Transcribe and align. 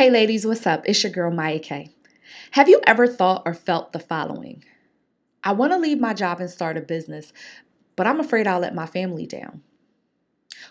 Hey 0.00 0.08
ladies, 0.08 0.46
what's 0.46 0.66
up? 0.66 0.84
It's 0.86 1.02
your 1.02 1.12
girl 1.12 1.30
Mya 1.30 1.58
K. 1.58 1.90
Have 2.52 2.70
you 2.70 2.80
ever 2.86 3.06
thought 3.06 3.42
or 3.44 3.52
felt 3.52 3.92
the 3.92 3.98
following? 3.98 4.64
I 5.44 5.52
want 5.52 5.74
to 5.74 5.78
leave 5.78 6.00
my 6.00 6.14
job 6.14 6.40
and 6.40 6.48
start 6.48 6.78
a 6.78 6.80
business, 6.80 7.34
but 7.96 8.06
I'm 8.06 8.18
afraid 8.18 8.46
I'll 8.46 8.60
let 8.60 8.74
my 8.74 8.86
family 8.86 9.26
down. 9.26 9.60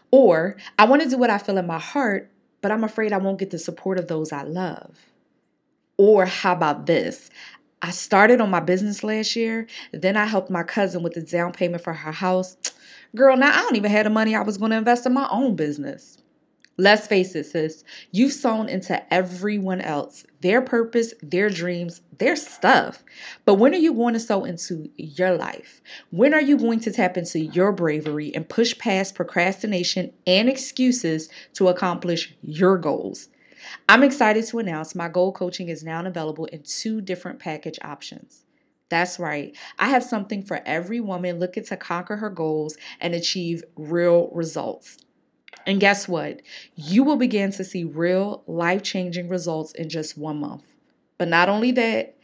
Or 0.10 0.58
I 0.80 0.86
want 0.86 1.04
to 1.04 1.10
do 1.10 1.20
what 1.20 1.30
I 1.30 1.38
feel 1.38 1.60
in 1.60 1.68
my 1.68 1.78
heart, 1.78 2.32
but 2.62 2.72
I'm 2.72 2.84
afraid 2.84 3.14
I 3.14 3.20
won't 3.20 3.38
get 3.38 3.52
the 3.52 3.60
support 3.60 4.00
of 4.00 4.08
those 4.08 4.32
I 4.32 4.42
love. 4.42 4.98
Or 5.96 6.26
how 6.26 6.54
about 6.54 6.88
this? 6.88 7.30
I 7.84 7.92
started 7.92 8.42
on 8.42 8.50
my 8.50 8.62
business 8.62 9.04
last 9.04 9.36
year, 9.36 9.68
then 9.94 10.18
I 10.18 10.26
helped 10.26 10.50
my 10.50 10.64
cousin 10.64 11.04
with 11.04 11.14
the 11.14 11.22
down 11.22 11.52
payment 11.52 11.84
for 11.84 11.94
her 11.94 12.12
house. 12.12 12.58
Girl, 13.16 13.38
now 13.38 13.52
I 13.52 13.62
don't 13.62 13.76
even 13.76 13.92
have 13.92 14.06
the 14.06 14.10
money 14.10 14.36
I 14.36 14.42
was 14.42 14.58
going 14.58 14.72
to 14.72 14.78
invest 14.78 15.06
in 15.06 15.14
my 15.14 15.28
own 15.30 15.56
business. 15.56 16.18
Let's 16.80 17.08
face 17.08 17.36
it, 17.36 17.44
sis, 17.44 17.84
you've 18.12 18.32
sown 18.32 18.70
into 18.70 19.14
everyone 19.14 19.82
else, 19.82 20.24
their 20.40 20.62
purpose, 20.62 21.14
their 21.22 21.50
dreams, 21.50 22.00
their 22.20 22.38
stuff. 22.38 23.04
But 23.44 23.56
when 23.56 23.74
are 23.74 23.80
you 23.80 23.94
going 23.94 24.14
to 24.14 24.20
sow 24.22 24.46
into 24.46 24.90
your 24.96 25.36
life? 25.36 25.82
When 26.10 26.34
are 26.34 26.40
you 26.40 26.58
going 26.58 26.80
to 26.80 26.92
tap 26.94 27.18
into 27.18 27.38
your 27.38 27.74
bravery 27.74 28.34
and 28.34 28.48
push 28.48 28.78
past 28.78 29.14
procrastination 29.14 30.14
and 30.26 30.48
excuses 30.48 31.28
to 31.56 31.68
accomplish 31.68 32.34
your 32.42 32.78
goals? 32.78 33.28
I'm 33.90 34.02
excited 34.02 34.46
to 34.46 34.60
announce 34.60 34.96
my 34.96 35.10
goal 35.10 35.34
coaching 35.34 35.68
is 35.68 35.84
now 35.84 36.06
available 36.06 36.46
in 36.46 36.64
two 36.64 37.02
different 37.02 37.40
package 37.40 37.78
options. 37.82 38.46
That's 38.88 39.20
right. 39.20 39.54
I 39.78 39.90
have 39.90 40.06
something 40.06 40.44
for 40.44 40.62
every 40.66 41.02
woman 41.02 41.40
looking 41.40 41.66
to 41.66 41.76
conquer 41.76 42.16
her 42.16 42.30
goals 42.30 42.78
and 43.02 43.14
achieve 43.14 43.66
real 43.76 44.30
results. 44.32 44.98
And 45.70 45.80
guess 45.80 46.08
what? 46.08 46.42
You 46.76 47.04
will 47.04 47.16
begin 47.16 47.52
to 47.52 47.64
see 47.64 47.84
real 47.84 48.42
life 48.48 48.82
changing 48.82 49.30
results 49.30 49.72
in 49.74 49.88
just 49.88 50.18
one 50.18 50.40
month. 50.40 50.64
But 51.20 51.28
not 51.28 51.48
only 51.48 51.72
that, 51.74 52.16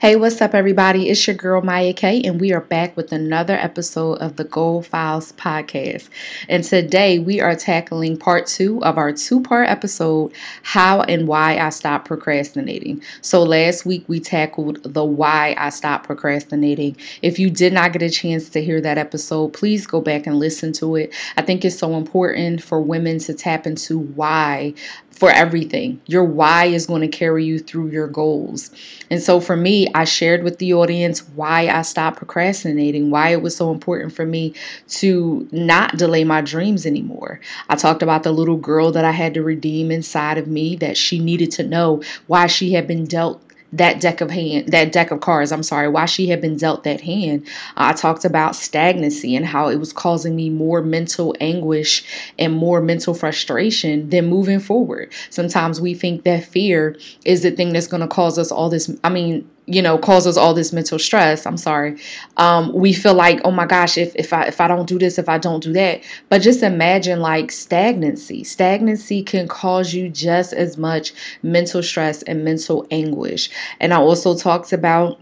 Hey, 0.00 0.16
what's 0.16 0.40
up, 0.40 0.54
everybody? 0.54 1.10
It's 1.10 1.26
your 1.26 1.36
girl 1.36 1.60
Mya 1.60 1.92
K, 1.92 2.22
and 2.22 2.40
we 2.40 2.54
are 2.54 2.62
back 2.62 2.96
with 2.96 3.12
another 3.12 3.52
episode 3.52 4.14
of 4.14 4.36
the 4.36 4.44
Goal 4.44 4.80
Files 4.80 5.32
podcast. 5.32 6.08
And 6.48 6.64
today 6.64 7.18
we 7.18 7.38
are 7.38 7.54
tackling 7.54 8.16
part 8.16 8.46
two 8.46 8.82
of 8.82 8.96
our 8.96 9.12
two 9.12 9.42
part 9.42 9.68
episode 9.68 10.32
How 10.62 11.02
and 11.02 11.28
Why 11.28 11.58
I 11.58 11.68
Stopped 11.68 12.06
Procrastinating. 12.06 13.02
So, 13.20 13.42
last 13.42 13.84
week 13.84 14.04
we 14.08 14.20
tackled 14.20 14.82
the 14.84 15.04
why 15.04 15.54
I 15.58 15.68
stopped 15.68 16.06
procrastinating. 16.06 16.96
If 17.20 17.38
you 17.38 17.50
did 17.50 17.74
not 17.74 17.92
get 17.92 18.00
a 18.00 18.08
chance 18.08 18.48
to 18.48 18.64
hear 18.64 18.80
that 18.80 18.96
episode, 18.96 19.52
please 19.52 19.86
go 19.86 20.00
back 20.00 20.26
and 20.26 20.38
listen 20.38 20.72
to 20.74 20.96
it. 20.96 21.14
I 21.36 21.42
think 21.42 21.62
it's 21.62 21.78
so 21.78 21.96
important 21.96 22.62
for 22.62 22.80
women 22.80 23.18
to 23.18 23.34
tap 23.34 23.66
into 23.66 23.98
why 23.98 24.72
for 25.20 25.30
everything. 25.30 26.00
Your 26.06 26.24
why 26.24 26.64
is 26.64 26.86
going 26.86 27.02
to 27.02 27.08
carry 27.08 27.44
you 27.44 27.58
through 27.58 27.88
your 27.88 28.08
goals. 28.08 28.70
And 29.10 29.22
so 29.22 29.38
for 29.38 29.54
me, 29.54 29.86
I 29.94 30.04
shared 30.04 30.42
with 30.42 30.58
the 30.58 30.74
audience 30.74 31.20
why 31.34 31.68
I 31.68 31.82
stopped 31.82 32.18
procrastinating, 32.18 33.10
why 33.10 33.30
it 33.30 33.42
was 33.42 33.56
so 33.56 33.70
important 33.70 34.12
for 34.12 34.26
me 34.26 34.54
to 34.88 35.48
not 35.52 35.96
delay 35.96 36.24
my 36.24 36.40
dreams 36.40 36.86
anymore. 36.86 37.40
I 37.68 37.76
talked 37.76 38.02
about 38.02 38.22
the 38.22 38.32
little 38.32 38.56
girl 38.56 38.92
that 38.92 39.04
I 39.04 39.12
had 39.12 39.34
to 39.34 39.42
redeem 39.42 39.90
inside 39.90 40.38
of 40.38 40.46
me 40.46 40.76
that 40.76 40.96
she 40.96 41.18
needed 41.18 41.50
to 41.52 41.62
know 41.62 42.02
why 42.26 42.46
she 42.46 42.72
had 42.72 42.86
been 42.86 43.04
dealt 43.04 43.42
that 43.72 44.00
deck 44.00 44.20
of 44.20 44.30
hand 44.30 44.68
that 44.68 44.92
deck 44.92 45.10
of 45.10 45.20
cards 45.20 45.52
i'm 45.52 45.62
sorry 45.62 45.88
why 45.88 46.04
she 46.04 46.28
had 46.28 46.40
been 46.40 46.56
dealt 46.56 46.82
that 46.84 47.02
hand 47.02 47.46
uh, 47.76 47.86
i 47.86 47.92
talked 47.92 48.24
about 48.24 48.56
stagnancy 48.56 49.36
and 49.36 49.46
how 49.46 49.68
it 49.68 49.76
was 49.76 49.92
causing 49.92 50.34
me 50.34 50.50
more 50.50 50.82
mental 50.82 51.34
anguish 51.40 52.04
and 52.38 52.52
more 52.52 52.80
mental 52.80 53.14
frustration 53.14 54.10
than 54.10 54.26
moving 54.26 54.58
forward 54.58 55.12
sometimes 55.30 55.80
we 55.80 55.94
think 55.94 56.24
that 56.24 56.44
fear 56.44 56.96
is 57.24 57.42
the 57.42 57.50
thing 57.50 57.72
that's 57.72 57.86
going 57.86 58.00
to 58.00 58.08
cause 58.08 58.38
us 58.38 58.50
all 58.50 58.68
this 58.68 58.90
i 59.04 59.08
mean 59.08 59.48
you 59.72 59.80
know 59.82 59.96
causes 59.96 60.36
all 60.36 60.52
this 60.52 60.72
mental 60.72 60.98
stress 60.98 61.46
i'm 61.46 61.56
sorry. 61.56 61.98
Um, 62.36 62.72
we 62.72 62.92
feel 62.92 63.14
like 63.14 63.40
oh 63.44 63.50
my 63.50 63.66
gosh 63.66 63.96
if, 63.96 64.14
if 64.16 64.32
i 64.32 64.44
if 64.44 64.60
i 64.60 64.68
don't 64.68 64.88
do 64.88 64.98
this 64.98 65.18
if 65.18 65.28
i 65.28 65.38
don't 65.38 65.62
do 65.62 65.72
that. 65.74 66.02
But 66.28 66.42
just 66.42 66.62
imagine 66.62 67.20
like 67.20 67.52
stagnancy. 67.52 68.44
Stagnancy 68.44 69.22
can 69.22 69.48
cause 69.48 69.94
you 69.94 70.08
just 70.08 70.52
as 70.52 70.76
much 70.76 71.12
mental 71.42 71.82
stress 71.82 72.22
and 72.22 72.44
mental 72.44 72.86
anguish. 72.90 73.50
And 73.78 73.94
i 73.94 73.96
also 73.96 74.36
talked 74.36 74.72
about 74.72 75.18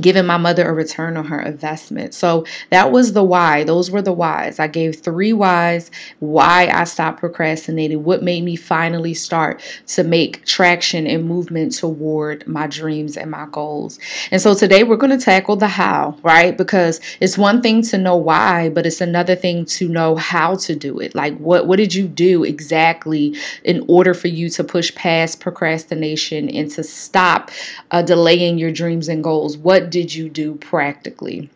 giving 0.00 0.26
my 0.26 0.36
mother 0.36 0.66
a 0.68 0.72
return 0.72 1.16
on 1.16 1.26
her 1.26 1.40
investment. 1.40 2.14
So 2.14 2.44
that 2.70 2.90
was 2.90 3.12
the 3.12 3.22
why. 3.22 3.64
Those 3.64 3.90
were 3.90 4.02
the 4.02 4.12
whys. 4.12 4.58
I 4.58 4.66
gave 4.66 5.00
three 5.00 5.32
whys 5.32 5.90
why 6.18 6.70
I 6.72 6.84
stopped 6.84 7.20
procrastinating, 7.20 8.04
what 8.04 8.22
made 8.22 8.42
me 8.44 8.56
finally 8.56 9.14
start 9.14 9.60
to 9.88 10.02
make 10.02 10.44
traction 10.46 11.06
and 11.06 11.24
movement 11.24 11.76
toward 11.76 12.46
my 12.46 12.66
dreams 12.66 13.16
and 13.16 13.30
my 13.30 13.46
goals. 13.50 13.98
And 14.30 14.40
so 14.40 14.54
today 14.54 14.82
we're 14.82 14.96
going 14.96 15.16
to 15.16 15.24
tackle 15.24 15.56
the 15.56 15.68
how, 15.68 16.16
right? 16.22 16.56
Because 16.56 17.00
it's 17.20 17.36
one 17.36 17.60
thing 17.60 17.82
to 17.82 17.98
know 17.98 18.16
why, 18.16 18.70
but 18.70 18.86
it's 18.86 19.00
another 19.00 19.36
thing 19.36 19.64
to 19.66 19.88
know 19.88 20.16
how 20.16 20.56
to 20.56 20.74
do 20.74 20.98
it. 20.98 21.14
Like 21.14 21.36
what 21.38 21.66
what 21.66 21.76
did 21.76 21.94
you 21.94 22.08
do 22.08 22.44
exactly 22.44 23.36
in 23.64 23.84
order 23.88 24.14
for 24.14 24.28
you 24.28 24.48
to 24.50 24.64
push 24.64 24.94
past 24.94 25.40
procrastination 25.40 26.48
and 26.48 26.70
to 26.72 26.82
stop 26.82 27.50
uh, 27.90 28.02
delaying 28.02 28.58
your 28.58 28.72
dreams 28.72 29.08
and 29.08 29.22
goals? 29.22 29.56
What 29.56 29.81
what 29.82 29.90
did 29.90 30.14
you 30.14 30.28
do 30.28 30.54
practically? 30.54 31.50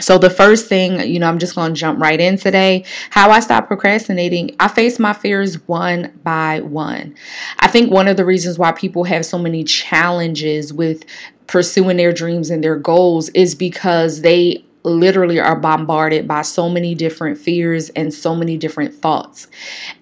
So, 0.00 0.16
the 0.16 0.30
first 0.30 0.68
thing, 0.68 1.00
you 1.08 1.18
know, 1.18 1.28
I'm 1.28 1.38
just 1.38 1.56
going 1.56 1.74
to 1.74 1.78
jump 1.78 2.00
right 2.00 2.20
in 2.20 2.36
today. 2.36 2.84
How 3.10 3.30
I 3.30 3.40
stopped 3.40 3.66
procrastinating. 3.66 4.54
I 4.60 4.68
faced 4.68 5.00
my 5.00 5.12
fears 5.12 5.66
one 5.66 6.18
by 6.22 6.60
one. 6.60 7.16
I 7.58 7.68
think 7.68 7.90
one 7.90 8.06
of 8.06 8.16
the 8.16 8.24
reasons 8.24 8.58
why 8.58 8.72
people 8.72 9.04
have 9.04 9.26
so 9.26 9.38
many 9.38 9.64
challenges 9.64 10.72
with 10.72 11.04
pursuing 11.48 11.96
their 11.96 12.12
dreams 12.12 12.50
and 12.50 12.62
their 12.62 12.76
goals 12.76 13.28
is 13.30 13.54
because 13.54 14.20
they 14.20 14.64
literally 14.84 15.40
are 15.40 15.58
bombarded 15.58 16.26
by 16.26 16.42
so 16.42 16.68
many 16.68 16.94
different 16.94 17.38
fears 17.38 17.90
and 17.90 18.12
so 18.12 18.34
many 18.34 18.56
different 18.56 18.94
thoughts. 18.94 19.48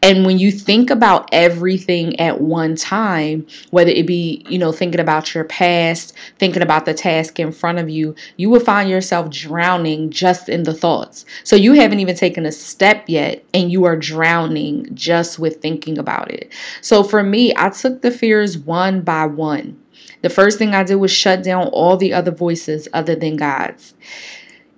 And 0.03 0.25
when 0.25 0.39
you 0.39 0.51
think 0.51 0.91
about 0.91 1.29
everything 1.33 2.19
at 2.21 2.41
one 2.41 2.77
time, 2.77 3.47
whether 3.71 3.91
it 3.91 4.07
be, 4.07 4.45
you 4.49 4.59
know, 4.59 4.73
thinking 4.73 5.01
about 5.01 5.35
your 5.35 5.45
past, 5.45 6.15
thinking 6.39 6.63
about 6.63 6.85
the 6.85 6.95
task 6.95 7.41
in 7.41 7.53
front 7.53 7.79
of 7.79 7.89
you, 7.89 8.15
you 8.37 8.51
will 8.51 8.61
find 8.61 8.89
yourself 8.89 9.31
drowning 9.31 10.11
just 10.11 10.49
in 10.49 10.65
the 10.65 10.75
thoughts. 10.75 11.25
So 11.45 11.57
you 11.57 11.73
haven't 11.73 12.01
even 12.01 12.17
taken 12.17 12.47
a 12.47 12.53
step 12.53 13.05
yet 13.09 13.45
and 13.53 13.71
you 13.71 13.85
are 13.85 13.97
drowning 13.97 14.95
just 14.95 15.39
with 15.39 15.61
thinking 15.61 15.99
about 15.99 16.31
it. 16.31 16.53
So 16.81 17.03
for 17.03 17.23
me, 17.23 17.53
I 17.57 17.71
took 17.71 18.03
the 18.03 18.11
fears 18.11 18.59
one 18.59 19.01
by 19.01 19.27
one. 19.27 19.81
The 20.23 20.31
first 20.31 20.59
thing 20.59 20.75
I 20.75 20.83
did 20.83 20.97
was 20.97 21.13
shut 21.13 21.43
down 21.43 21.69
all 21.69 21.97
the 21.97 22.13
other 22.13 22.31
voices 22.31 22.89
other 22.93 23.15
than 23.15 23.37
God's 23.37 23.95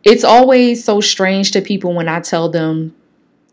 it's 0.09 0.25
always 0.25 0.83
so 0.83 1.03
strange 1.03 1.51
to 1.51 1.61
people 1.61 1.93
when 1.93 2.09
I 2.09 2.21
tell 2.21 2.49
them 2.49 2.95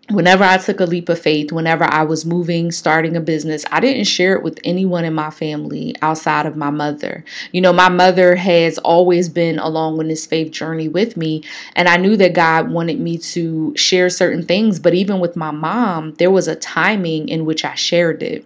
whenever 0.09 0.43
I 0.43 0.57
took 0.57 0.79
a 0.79 0.85
leap 0.85 1.09
of 1.09 1.19
faith, 1.19 1.51
whenever 1.51 1.83
I 1.83 2.03
was 2.03 2.25
moving, 2.25 2.71
starting 2.71 3.17
a 3.17 3.19
business, 3.19 3.65
I 3.71 3.79
didn't 3.79 4.05
share 4.05 4.35
it 4.35 4.43
with 4.43 4.59
anyone 4.63 5.03
in 5.03 5.13
my 5.13 5.31
family 5.31 5.95
outside 6.01 6.45
of 6.45 6.55
my 6.55 6.69
mother. 6.69 7.25
You 7.51 7.61
know, 7.61 7.73
my 7.73 7.89
mother 7.89 8.35
has 8.35 8.77
always 8.77 9.27
been 9.27 9.57
along 9.59 9.99
on 9.99 10.07
this 10.07 10.25
faith 10.25 10.51
journey 10.51 10.87
with 10.87 11.17
me, 11.17 11.43
and 11.75 11.89
I 11.89 11.97
knew 11.97 12.15
that 12.17 12.33
God 12.33 12.69
wanted 12.69 12.99
me 12.99 13.17
to 13.17 13.75
share 13.75 14.09
certain 14.09 14.43
things, 14.43 14.79
but 14.79 14.93
even 14.93 15.19
with 15.19 15.35
my 15.35 15.51
mom, 15.51 16.13
there 16.13 16.31
was 16.31 16.47
a 16.47 16.55
timing 16.55 17.27
in 17.27 17.43
which 17.43 17.65
I 17.65 17.73
shared 17.75 18.21
it. 18.21 18.45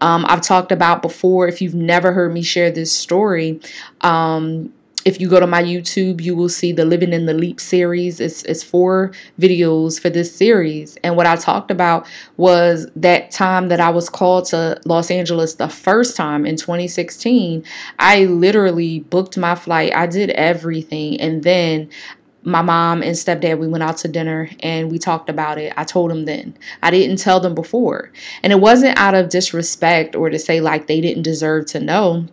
Um, 0.00 0.26
I've 0.28 0.42
talked 0.42 0.72
about 0.72 1.00
before, 1.00 1.46
if 1.48 1.62
you've 1.62 1.74
never 1.74 2.12
heard 2.12 2.34
me 2.34 2.42
share 2.42 2.70
this 2.70 2.92
story, 2.92 3.60
um, 4.00 4.72
if 5.04 5.20
you 5.20 5.28
go 5.28 5.40
to 5.40 5.46
my 5.46 5.62
YouTube, 5.62 6.20
you 6.20 6.34
will 6.34 6.48
see 6.48 6.72
the 6.72 6.84
Living 6.84 7.12
in 7.12 7.26
the 7.26 7.34
Leap 7.34 7.60
series. 7.60 8.20
It's, 8.20 8.42
it's 8.42 8.62
four 8.62 9.12
videos 9.40 10.00
for 10.00 10.10
this 10.10 10.34
series. 10.34 10.96
And 11.04 11.16
what 11.16 11.26
I 11.26 11.36
talked 11.36 11.70
about 11.70 12.06
was 12.36 12.88
that 12.96 13.30
time 13.30 13.68
that 13.68 13.80
I 13.80 13.90
was 13.90 14.08
called 14.08 14.46
to 14.46 14.80
Los 14.84 15.10
Angeles 15.10 15.54
the 15.54 15.68
first 15.68 16.16
time 16.16 16.44
in 16.44 16.56
2016. 16.56 17.64
I 17.98 18.24
literally 18.24 19.00
booked 19.00 19.38
my 19.38 19.54
flight, 19.54 19.94
I 19.94 20.06
did 20.06 20.30
everything. 20.30 21.20
And 21.20 21.42
then 21.44 21.88
my 22.42 22.62
mom 22.62 23.02
and 23.02 23.12
stepdad, 23.12 23.58
we 23.58 23.68
went 23.68 23.84
out 23.84 23.98
to 23.98 24.08
dinner 24.08 24.50
and 24.60 24.90
we 24.90 24.98
talked 24.98 25.28
about 25.28 25.58
it. 25.58 25.72
I 25.76 25.84
told 25.84 26.10
them 26.10 26.24
then. 26.24 26.56
I 26.82 26.90
didn't 26.90 27.18
tell 27.18 27.40
them 27.40 27.54
before. 27.54 28.10
And 28.42 28.52
it 28.52 28.60
wasn't 28.60 28.98
out 28.98 29.14
of 29.14 29.28
disrespect 29.28 30.16
or 30.16 30.30
to 30.30 30.38
say 30.38 30.60
like 30.60 30.86
they 30.86 31.00
didn't 31.00 31.22
deserve 31.22 31.66
to 31.66 31.80
know 31.80 32.26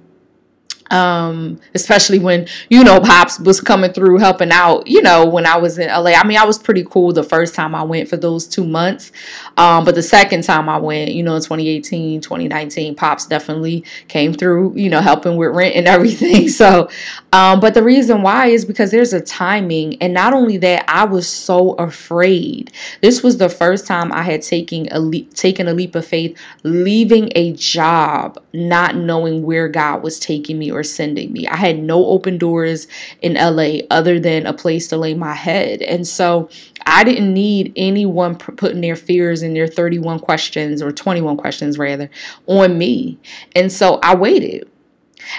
um 0.92 1.60
especially 1.74 2.20
when 2.20 2.48
you 2.70 2.84
know 2.84 3.00
pops 3.00 3.40
was 3.40 3.60
coming 3.60 3.92
through 3.92 4.20
helping 4.20 4.52
out 4.52 4.86
you 4.86 5.02
know 5.02 5.26
when 5.26 5.46
i 5.46 5.58
was 5.58 5.80
in 5.80 5.88
la 5.88 6.12
i 6.12 6.26
mean 6.26 6.38
i 6.38 6.46
was 6.46 6.60
pretty 6.60 6.84
cool 6.84 7.12
the 7.12 7.24
first 7.24 7.56
time 7.56 7.74
i 7.74 7.82
went 7.82 8.08
for 8.08 8.18
those 8.18 8.46
two 8.46 8.64
months 8.64 9.12
um 9.58 9.86
but 9.86 9.96
the 9.96 10.04
second 10.04 10.44
time 10.44 10.68
i 10.70 10.78
went 10.78 11.14
you 11.14 11.24
know 11.24 11.36
in 11.36 11.42
2018 11.42 12.22
2019 12.22 12.96
pops 12.96 13.26
definitely 13.26 13.84
came 14.08 14.34
through 14.34 14.74
you 14.76 14.90
know 14.90 15.02
helping 15.02 15.38
with 15.38 15.56
rent 15.56 15.76
and 15.76 15.88
everything 15.96 16.50
so 16.50 16.90
um 17.34 17.60
but 17.60 17.74
the 17.74 17.84
reason 17.84 18.22
why 18.22 18.48
is 18.48 18.66
because 18.66 18.92
there's 18.92 19.14
a 19.14 19.22
timing 19.22 20.02
and 20.02 20.14
not 20.14 20.34
only 20.34 20.58
that 20.58 20.84
i 20.88 21.04
was 21.04 21.28
so 21.28 21.74
afraid 21.74 22.72
this 23.02 23.24
was 23.24 23.38
the 23.38 23.50
first 23.50 23.88
time 23.88 24.12
i 24.12 24.22
had 24.22 24.42
taken 24.42 24.88
a 24.92 25.00
leap 25.00 25.34
taken 25.34 25.68
a 25.68 25.74
leap 25.74 25.96
of 25.96 26.06
faith 26.06 26.38
leaving 26.64 27.32
a 27.36 27.54
job 27.54 28.42
not 28.54 28.96
knowing 28.96 29.44
where 29.44 29.68
god 29.68 30.04
was 30.04 30.20
taking 30.20 30.58
me 30.58 30.72
or 30.72 30.84
sending 30.84 31.32
me. 31.32 31.48
I 31.48 31.56
had 31.56 31.80
no 31.80 32.06
open 32.06 32.38
doors 32.38 32.88
in 33.22 33.34
LA 33.34 33.80
other 33.92 34.20
than 34.20 34.46
a 34.46 34.54
place 34.54 34.88
to 34.88 34.98
lay 34.98 35.14
my 35.14 35.34
head. 35.34 35.82
And 35.82 36.08
so 36.08 36.50
I 36.86 37.04
didn't 37.04 37.34
need 37.34 37.74
anyone 37.76 38.36
putting 38.36 38.82
their 38.82 38.96
fears 38.96 39.42
and 39.42 39.56
their 39.56 39.68
31 39.68 40.20
questions 40.20 40.82
or 40.82 40.92
21 40.92 41.38
questions 41.38 41.78
rather 41.78 42.10
on 42.46 42.78
me. 42.78 43.20
And 43.56 43.72
so 43.72 44.00
I 44.04 44.16
waited. 44.16 44.70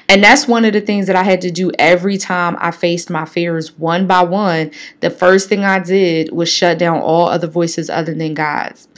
And 0.09 0.23
that's 0.25 0.49
one 0.49 0.65
of 0.65 0.73
the 0.73 0.81
things 0.81 1.07
that 1.07 1.17
I 1.17 1.23
had 1.23 1.41
to 1.43 1.51
do 1.51 1.71
every 1.79 2.19
time 2.19 2.57
I 2.59 2.73
faced 2.73 3.11
my 3.11 3.25
fears 3.25 3.79
one 3.79 4.07
by 4.07 4.25
one. 4.25 4.73
The 5.01 5.11
first 5.11 5.49
thing 5.49 5.65
I 5.65 5.79
did 5.79 6.33
was 6.33 6.49
shut 6.49 6.79
down 6.79 6.99
all 6.99 7.29
other 7.29 7.47
voices 7.47 7.89
other 7.89 8.13
than 8.15 8.35
God's. 8.35 8.89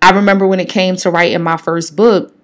I 0.00 0.10
remember 0.10 0.46
when 0.46 0.60
it 0.60 0.68
came 0.68 0.96
to 0.96 1.10
writing 1.10 1.42
my 1.42 1.56
first 1.56 1.94
book, 1.94 2.34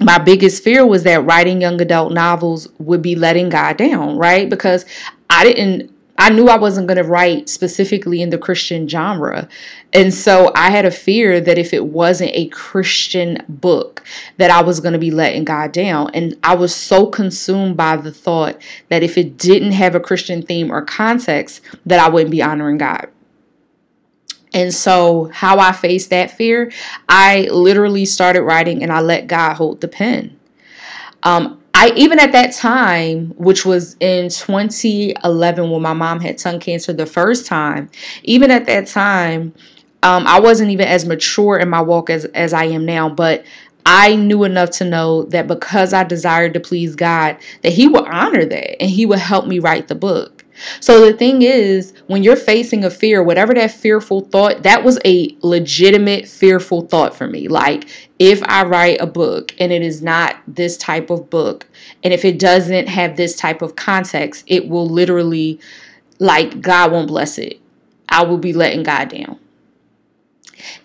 my 0.00 0.18
biggest 0.18 0.62
fear 0.62 0.86
was 0.86 1.04
that 1.04 1.24
writing 1.24 1.60
young 1.60 1.80
adult 1.80 2.12
novels 2.12 2.68
would 2.78 3.02
be 3.02 3.14
letting 3.14 3.48
God 3.48 3.76
down, 3.76 4.16
right? 4.16 4.48
Because 4.48 4.84
I 5.30 5.44
didn't 5.44 5.93
I 6.16 6.30
knew 6.30 6.48
I 6.48 6.56
wasn't 6.56 6.86
going 6.86 6.98
to 6.98 7.04
write 7.04 7.48
specifically 7.48 8.22
in 8.22 8.30
the 8.30 8.38
Christian 8.38 8.88
genre. 8.88 9.48
And 9.92 10.14
so 10.14 10.52
I 10.54 10.70
had 10.70 10.84
a 10.84 10.90
fear 10.90 11.40
that 11.40 11.58
if 11.58 11.72
it 11.72 11.86
wasn't 11.86 12.30
a 12.34 12.46
Christian 12.48 13.38
book, 13.48 14.02
that 14.36 14.50
I 14.50 14.62
was 14.62 14.78
going 14.78 14.92
to 14.92 14.98
be 14.98 15.10
letting 15.10 15.44
God 15.44 15.72
down. 15.72 16.10
And 16.14 16.38
I 16.44 16.54
was 16.54 16.74
so 16.74 17.06
consumed 17.06 17.76
by 17.76 17.96
the 17.96 18.12
thought 18.12 18.60
that 18.90 19.02
if 19.02 19.18
it 19.18 19.36
didn't 19.36 19.72
have 19.72 19.94
a 19.94 20.00
Christian 20.00 20.42
theme 20.42 20.70
or 20.70 20.82
context, 20.82 21.60
that 21.84 21.98
I 21.98 22.08
wouldn't 22.08 22.30
be 22.30 22.42
honoring 22.42 22.78
God. 22.78 23.08
And 24.52 24.72
so, 24.72 25.30
how 25.32 25.58
I 25.58 25.72
faced 25.72 26.10
that 26.10 26.30
fear, 26.30 26.70
I 27.08 27.48
literally 27.50 28.04
started 28.04 28.42
writing 28.42 28.84
and 28.84 28.92
I 28.92 29.00
let 29.00 29.26
God 29.26 29.54
hold 29.54 29.80
the 29.80 29.88
pen. 29.88 30.38
Um, 31.24 31.60
I 31.74 31.92
even 31.96 32.20
at 32.20 32.32
that 32.32 32.54
time, 32.54 33.34
which 33.36 33.66
was 33.66 33.96
in 33.98 34.28
2011 34.28 35.70
when 35.70 35.82
my 35.82 35.92
mom 35.92 36.20
had 36.20 36.38
tongue 36.38 36.60
cancer 36.60 36.92
the 36.92 37.04
first 37.04 37.46
time, 37.46 37.90
even 38.22 38.50
at 38.52 38.66
that 38.66 38.86
time, 38.86 39.52
um, 40.04 40.26
I 40.26 40.38
wasn't 40.38 40.70
even 40.70 40.86
as 40.86 41.04
mature 41.04 41.58
in 41.58 41.68
my 41.68 41.80
walk 41.80 42.10
as, 42.10 42.26
as 42.26 42.52
I 42.52 42.64
am 42.64 42.86
now, 42.86 43.08
but 43.08 43.44
I 43.84 44.14
knew 44.14 44.44
enough 44.44 44.70
to 44.72 44.84
know 44.84 45.24
that 45.24 45.48
because 45.48 45.92
I 45.92 46.04
desired 46.04 46.54
to 46.54 46.60
please 46.60 46.94
God, 46.94 47.38
that 47.62 47.72
He 47.72 47.88
would 47.88 48.06
honor 48.06 48.44
that 48.44 48.80
and 48.80 48.90
He 48.90 49.04
would 49.04 49.18
help 49.18 49.46
me 49.46 49.58
write 49.58 49.88
the 49.88 49.94
book. 49.94 50.43
So 50.80 51.04
the 51.04 51.16
thing 51.16 51.42
is, 51.42 51.92
when 52.06 52.22
you're 52.22 52.36
facing 52.36 52.84
a 52.84 52.90
fear, 52.90 53.22
whatever 53.22 53.54
that 53.54 53.70
fearful 53.70 54.22
thought, 54.22 54.62
that 54.62 54.84
was 54.84 54.98
a 55.04 55.36
legitimate 55.40 56.28
fearful 56.28 56.82
thought 56.82 57.16
for 57.16 57.26
me. 57.26 57.48
Like, 57.48 57.88
if 58.18 58.42
I 58.44 58.64
write 58.64 59.00
a 59.00 59.06
book 59.06 59.54
and 59.58 59.72
it 59.72 59.82
is 59.82 60.02
not 60.02 60.36
this 60.46 60.76
type 60.76 61.10
of 61.10 61.30
book, 61.30 61.66
and 62.02 62.12
if 62.12 62.24
it 62.24 62.38
doesn't 62.38 62.88
have 62.88 63.16
this 63.16 63.36
type 63.36 63.62
of 63.62 63.76
context, 63.76 64.44
it 64.46 64.68
will 64.68 64.86
literally, 64.86 65.60
like, 66.18 66.60
God 66.60 66.92
won't 66.92 67.08
bless 67.08 67.38
it. 67.38 67.60
I 68.08 68.24
will 68.24 68.38
be 68.38 68.52
letting 68.52 68.82
God 68.82 69.08
down. 69.08 69.38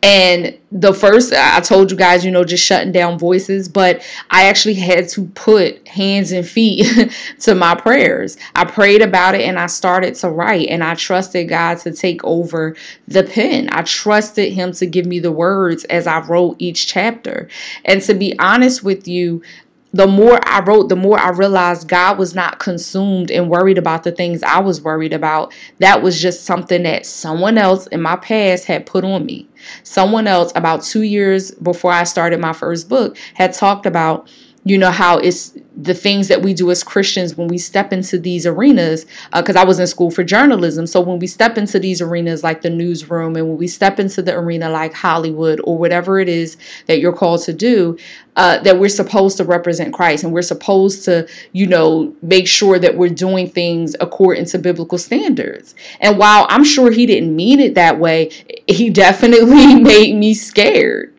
And 0.03 0.57
the 0.71 0.93
first, 0.93 1.33
I 1.33 1.59
told 1.61 1.91
you 1.91 1.97
guys, 1.97 2.23
you 2.23 2.31
know, 2.31 2.43
just 2.43 2.65
shutting 2.65 2.91
down 2.91 3.17
voices, 3.17 3.67
but 3.67 4.05
I 4.29 4.45
actually 4.45 4.75
had 4.75 5.09
to 5.09 5.25
put 5.29 5.87
hands 5.87 6.31
and 6.31 6.47
feet 6.47 7.11
to 7.39 7.55
my 7.55 7.75
prayers. 7.75 8.37
I 8.55 8.65
prayed 8.65 9.01
about 9.01 9.35
it 9.35 9.41
and 9.41 9.59
I 9.59 9.67
started 9.67 10.15
to 10.15 10.29
write, 10.29 10.69
and 10.69 10.83
I 10.83 10.95
trusted 10.95 11.49
God 11.49 11.79
to 11.79 11.91
take 11.91 12.23
over 12.23 12.75
the 13.07 13.23
pen. 13.23 13.69
I 13.71 13.81
trusted 13.83 14.53
Him 14.53 14.71
to 14.73 14.85
give 14.85 15.05
me 15.05 15.19
the 15.19 15.31
words 15.31 15.83
as 15.85 16.07
I 16.07 16.19
wrote 16.19 16.55
each 16.59 16.87
chapter. 16.87 17.47
And 17.85 18.01
to 18.03 18.13
be 18.13 18.37
honest 18.39 18.83
with 18.83 19.07
you, 19.07 19.41
the 19.91 20.05
more 20.05 20.39
I 20.43 20.61
wrote, 20.61 20.89
the 20.89 20.95
more 20.95 21.19
I 21.19 21.29
realized 21.29 21.87
God 21.87 22.19
was 22.19 22.35
not 22.35 22.59
consumed 22.59 23.31
and 23.31 23.49
worried 23.49 23.77
about 23.77 24.03
the 24.03 24.11
things 24.11 24.43
I 24.43 24.59
was 24.59 24.81
worried 24.81 25.13
about. 25.13 25.53
That 25.79 26.03
was 26.03 26.21
just 26.21 26.45
something 26.45 26.83
that 26.83 27.05
someone 27.05 27.57
else 27.57 27.87
in 27.87 28.01
my 28.01 28.15
past 28.15 28.65
had 28.65 28.85
put 28.85 29.03
on 29.03 29.25
me. 29.25 29.47
Someone 29.83 30.27
else, 30.27 30.51
about 30.55 30.83
two 30.83 31.01
years 31.01 31.51
before 31.51 31.91
I 31.91 32.03
started 32.03 32.39
my 32.39 32.53
first 32.53 32.87
book, 32.87 33.17
had 33.33 33.53
talked 33.53 33.85
about 33.85 34.29
you 34.65 34.77
know 34.77 34.91
how 34.91 35.17
it's 35.17 35.57
the 35.81 35.93
things 35.93 36.27
that 36.27 36.41
we 36.41 36.53
do 36.53 36.69
as 36.71 36.83
Christians 36.83 37.37
when 37.37 37.47
we 37.47 37.57
step 37.57 37.93
into 37.93 38.19
these 38.19 38.45
arenas 38.45 39.05
because 39.33 39.55
uh, 39.55 39.61
I 39.61 39.63
was 39.63 39.79
in 39.79 39.87
school 39.87 40.11
for 40.11 40.23
journalism. 40.25 40.85
So 40.85 40.99
when 40.99 41.19
we 41.19 41.27
step 41.27 41.57
into 41.57 41.79
these 41.79 42.01
arenas 42.01 42.43
like 42.43 42.61
the 42.61 42.69
newsroom 42.69 43.37
and 43.37 43.47
when 43.47 43.57
we 43.57 43.67
step 43.67 43.97
into 43.97 44.21
the 44.21 44.35
arena 44.35 44.69
like 44.69 44.93
Hollywood 44.93 45.61
or 45.63 45.77
whatever 45.77 46.19
it 46.19 46.27
is 46.27 46.57
that 46.87 46.99
you're 46.99 47.13
called 47.13 47.43
to 47.43 47.53
do 47.53 47.97
uh, 48.35 48.59
that 48.59 48.77
we're 48.77 48.89
supposed 48.89 49.37
to 49.37 49.45
represent 49.45 49.93
Christ 49.93 50.23
and 50.23 50.33
we're 50.33 50.41
supposed 50.41 51.05
to 51.05 51.27
you 51.53 51.65
know 51.65 52.13
make 52.21 52.47
sure 52.47 52.77
that 52.77 52.95
we're 52.95 53.09
doing 53.09 53.49
things 53.49 53.95
according 54.01 54.45
to 54.45 54.59
biblical 54.59 54.97
standards. 54.97 55.75
And 56.01 56.17
while 56.17 56.45
I'm 56.49 56.65
sure 56.65 56.91
he 56.91 57.05
didn't 57.05 57.35
mean 57.35 57.59
it 57.61 57.75
that 57.75 57.99
way 57.99 58.31
he 58.67 58.89
definitely 58.89 59.75
made 59.81 60.15
me 60.15 60.33
scared 60.33 61.13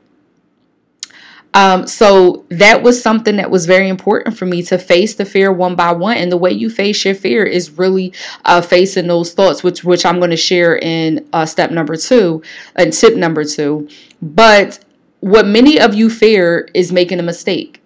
um, 1.52 1.86
so 1.86 2.44
that 2.48 2.82
was 2.82 3.02
something 3.02 3.36
that 3.36 3.50
was 3.50 3.66
very 3.66 3.88
important 3.88 4.36
for 4.36 4.46
me 4.46 4.62
to 4.64 4.78
face 4.78 5.14
the 5.14 5.24
fear 5.24 5.52
one 5.52 5.74
by 5.74 5.92
one. 5.92 6.16
And 6.16 6.30
the 6.30 6.36
way 6.36 6.52
you 6.52 6.70
face 6.70 7.04
your 7.04 7.14
fear 7.14 7.44
is 7.44 7.72
really 7.72 8.12
uh, 8.44 8.60
facing 8.60 9.08
those 9.08 9.32
thoughts, 9.32 9.62
which 9.62 9.82
which 9.82 10.06
I'm 10.06 10.18
going 10.18 10.30
to 10.30 10.36
share 10.36 10.76
in 10.76 11.28
uh, 11.32 11.46
step 11.46 11.70
number 11.70 11.96
two 11.96 12.42
and 12.76 12.92
tip 12.92 13.16
number 13.16 13.44
two. 13.44 13.88
But 14.22 14.84
what 15.20 15.46
many 15.46 15.80
of 15.80 15.94
you 15.94 16.08
fear 16.08 16.68
is 16.74 16.92
making 16.92 17.18
a 17.18 17.24
mistake, 17.24 17.82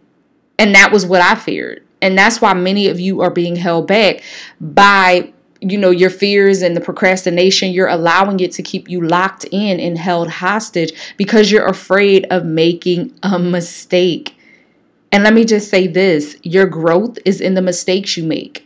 and 0.58 0.74
that 0.74 0.92
was 0.92 1.06
what 1.06 1.20
I 1.20 1.34
feared. 1.34 1.82
And 2.02 2.18
that's 2.18 2.40
why 2.40 2.52
many 2.52 2.88
of 2.88 3.00
you 3.00 3.22
are 3.22 3.30
being 3.30 3.56
held 3.56 3.86
back 3.86 4.22
by 4.60 5.33
you 5.70 5.78
know 5.78 5.90
your 5.90 6.10
fears 6.10 6.62
and 6.62 6.76
the 6.76 6.80
procrastination 6.80 7.70
you're 7.70 7.88
allowing 7.88 8.40
it 8.40 8.52
to 8.52 8.62
keep 8.62 8.88
you 8.88 9.00
locked 9.00 9.44
in 9.50 9.80
and 9.80 9.98
held 9.98 10.28
hostage 10.28 10.92
because 11.16 11.50
you're 11.50 11.66
afraid 11.66 12.26
of 12.30 12.44
making 12.44 13.12
a 13.22 13.38
mistake. 13.38 14.36
And 15.10 15.24
let 15.24 15.32
me 15.32 15.44
just 15.44 15.70
say 15.70 15.86
this 15.86 16.36
your 16.42 16.66
growth 16.66 17.18
is 17.24 17.40
in 17.40 17.54
the 17.54 17.62
mistakes 17.62 18.16
you 18.16 18.24
make 18.24 18.63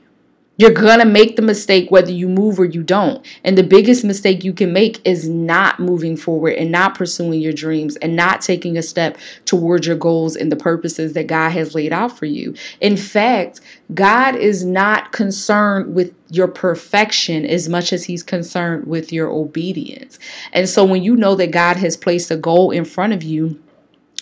you're 0.58 0.72
going 0.72 0.98
to 0.98 1.04
make 1.04 1.36
the 1.36 1.42
mistake 1.42 1.90
whether 1.90 2.10
you 2.10 2.28
move 2.28 2.58
or 2.58 2.64
you 2.64 2.82
don't. 2.82 3.24
And 3.44 3.56
the 3.56 3.62
biggest 3.62 4.04
mistake 4.04 4.42
you 4.44 4.52
can 4.52 4.72
make 4.72 5.00
is 5.06 5.28
not 5.28 5.78
moving 5.78 6.16
forward 6.16 6.54
and 6.54 6.72
not 6.72 6.96
pursuing 6.96 7.40
your 7.40 7.52
dreams 7.52 7.96
and 7.96 8.16
not 8.16 8.40
taking 8.40 8.76
a 8.76 8.82
step 8.82 9.16
towards 9.44 9.86
your 9.86 9.96
goals 9.96 10.34
and 10.34 10.50
the 10.50 10.56
purposes 10.56 11.12
that 11.12 11.28
God 11.28 11.50
has 11.50 11.76
laid 11.76 11.92
out 11.92 12.18
for 12.18 12.26
you. 12.26 12.54
In 12.80 12.96
fact, 12.96 13.60
God 13.94 14.34
is 14.34 14.64
not 14.64 15.12
concerned 15.12 15.94
with 15.94 16.12
your 16.28 16.48
perfection 16.48 17.46
as 17.46 17.68
much 17.68 17.92
as 17.92 18.04
he's 18.04 18.24
concerned 18.24 18.88
with 18.88 19.12
your 19.12 19.30
obedience. 19.30 20.18
And 20.52 20.68
so 20.68 20.84
when 20.84 21.04
you 21.04 21.16
know 21.16 21.36
that 21.36 21.52
God 21.52 21.76
has 21.76 21.96
placed 21.96 22.32
a 22.32 22.36
goal 22.36 22.72
in 22.72 22.84
front 22.84 23.12
of 23.12 23.22
you, 23.22 23.60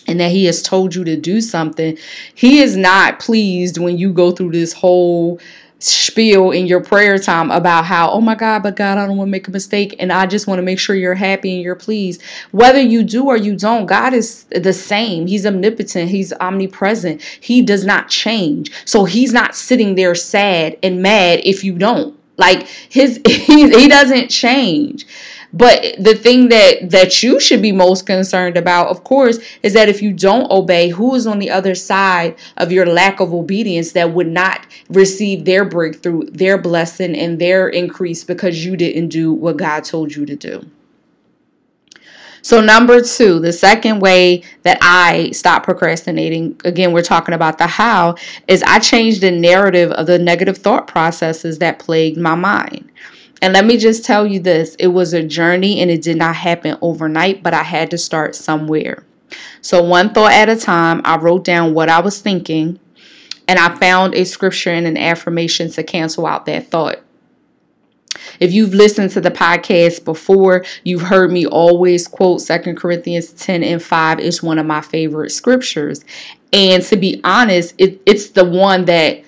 and 0.09 0.21
that 0.21 0.31
he 0.31 0.45
has 0.45 0.61
told 0.61 0.95
you 0.95 1.03
to 1.03 1.17
do 1.17 1.41
something, 1.41 1.97
he 2.33 2.59
is 2.59 2.77
not 2.77 3.19
pleased 3.19 3.77
when 3.77 3.97
you 3.97 4.13
go 4.13 4.31
through 4.31 4.51
this 4.51 4.71
whole 4.71 5.37
spiel 5.79 6.51
in 6.51 6.65
your 6.65 6.81
prayer 6.81 7.17
time 7.17 7.51
about 7.51 7.85
how, 7.85 8.09
oh 8.09 8.21
my 8.21 8.35
God, 8.35 8.63
but 8.63 8.75
God, 8.75 8.97
I 8.97 9.05
don't 9.05 9.17
want 9.17 9.27
to 9.27 9.31
make 9.31 9.47
a 9.47 9.51
mistake. 9.51 9.95
And 9.99 10.11
I 10.11 10.25
just 10.25 10.47
want 10.47 10.59
to 10.59 10.63
make 10.63 10.79
sure 10.79 10.95
you're 10.95 11.15
happy 11.15 11.53
and 11.53 11.63
you're 11.63 11.75
pleased. 11.75 12.21
Whether 12.51 12.81
you 12.81 13.03
do 13.03 13.25
or 13.25 13.37
you 13.37 13.55
don't, 13.55 13.85
God 13.85 14.13
is 14.13 14.45
the 14.45 14.73
same. 14.73 15.27
He's 15.27 15.45
omnipotent, 15.45 16.09
He's 16.09 16.33
omnipresent. 16.33 17.21
He 17.21 17.61
does 17.61 17.85
not 17.85 18.09
change. 18.09 18.71
So 18.85 19.05
He's 19.05 19.33
not 19.33 19.55
sitting 19.55 19.95
there 19.95 20.15
sad 20.15 20.77
and 20.81 21.01
mad 21.01 21.41
if 21.43 21.63
you 21.63 21.77
don't. 21.77 22.17
Like 22.37 22.67
his 22.67 23.19
he, 23.27 23.69
he 23.69 23.87
doesn't 23.87 24.29
change. 24.29 25.05
But 25.53 25.95
the 25.97 26.15
thing 26.15 26.49
that 26.49 26.89
that 26.89 27.23
you 27.23 27.39
should 27.39 27.61
be 27.61 27.71
most 27.71 28.05
concerned 28.05 28.57
about, 28.57 28.87
of 28.87 29.03
course, 29.03 29.39
is 29.63 29.73
that 29.73 29.89
if 29.89 30.01
you 30.01 30.11
don't 30.11 30.51
obey, 30.51 30.89
who 30.89 31.15
is 31.15 31.25
on 31.25 31.39
the 31.39 31.49
other 31.49 31.75
side 31.75 32.35
of 32.57 32.71
your 32.71 32.85
lack 32.85 33.19
of 33.19 33.33
obedience 33.33 33.93
that 33.93 34.13
would 34.13 34.27
not 34.27 34.65
receive 34.89 35.45
their 35.45 35.63
breakthrough, 35.63 36.23
their 36.25 36.57
blessing, 36.57 37.15
and 37.15 37.39
their 37.39 37.69
increase 37.69 38.23
because 38.23 38.65
you 38.65 38.75
didn't 38.75 39.09
do 39.09 39.31
what 39.31 39.57
God 39.57 39.83
told 39.83 40.15
you 40.15 40.25
to 40.25 40.35
do? 40.35 40.69
So, 42.41 42.61
number 42.61 43.01
two, 43.01 43.39
the 43.39 43.51
second 43.51 43.99
way 43.99 44.43
that 44.63 44.77
I 44.81 45.31
stop 45.31 45.63
procrastinating, 45.63 46.59
again, 46.63 46.93
we're 46.93 47.01
talking 47.01 47.33
about 47.33 47.57
the 47.57 47.67
how, 47.67 48.15
is 48.47 48.63
I 48.63 48.79
changed 48.79 49.19
the 49.19 49.31
narrative 49.31 49.91
of 49.91 50.07
the 50.07 50.17
negative 50.17 50.57
thought 50.57 50.87
processes 50.87 51.59
that 51.59 51.79
plagued 51.79 52.17
my 52.17 52.35
mind. 52.35 52.89
And 53.41 53.53
let 53.53 53.65
me 53.65 53.77
just 53.77 54.03
tell 54.03 54.25
you 54.25 54.39
this 54.39 54.75
it 54.75 54.87
was 54.87 55.13
a 55.13 55.23
journey 55.23 55.79
and 55.81 55.91
it 55.91 56.01
did 56.01 56.17
not 56.17 56.35
happen 56.35 56.77
overnight, 56.81 57.43
but 57.43 57.53
I 57.53 57.63
had 57.63 57.91
to 57.91 57.97
start 57.97 58.35
somewhere. 58.35 59.05
So, 59.61 59.83
one 59.83 60.13
thought 60.13 60.31
at 60.31 60.49
a 60.49 60.55
time, 60.55 61.01
I 61.03 61.17
wrote 61.17 61.43
down 61.43 61.73
what 61.73 61.89
I 61.89 61.99
was 61.99 62.21
thinking 62.21 62.79
and 63.47 63.59
I 63.59 63.75
found 63.75 64.15
a 64.15 64.25
scripture 64.25 64.71
and 64.71 64.87
an 64.87 64.97
affirmation 64.97 65.69
to 65.71 65.83
cancel 65.83 66.25
out 66.25 66.45
that 66.45 66.67
thought. 66.67 66.99
If 68.39 68.51
you've 68.51 68.73
listened 68.73 69.11
to 69.11 69.21
the 69.21 69.31
podcast 69.31 70.03
before, 70.03 70.65
you've 70.83 71.03
heard 71.03 71.31
me 71.31 71.45
always 71.45 72.07
quote 72.07 72.41
Second 72.41 72.75
Corinthians 72.77 73.31
10 73.31 73.63
and 73.63 73.81
5 73.81 74.19
is 74.19 74.43
one 74.43 74.59
of 74.59 74.65
my 74.65 74.81
favorite 74.81 75.31
scriptures. 75.31 76.03
And 76.53 76.83
to 76.83 76.95
be 76.95 77.21
honest, 77.23 77.75
it, 77.77 78.01
it's 78.05 78.29
the 78.29 78.45
one 78.45 78.85
that 78.85 79.23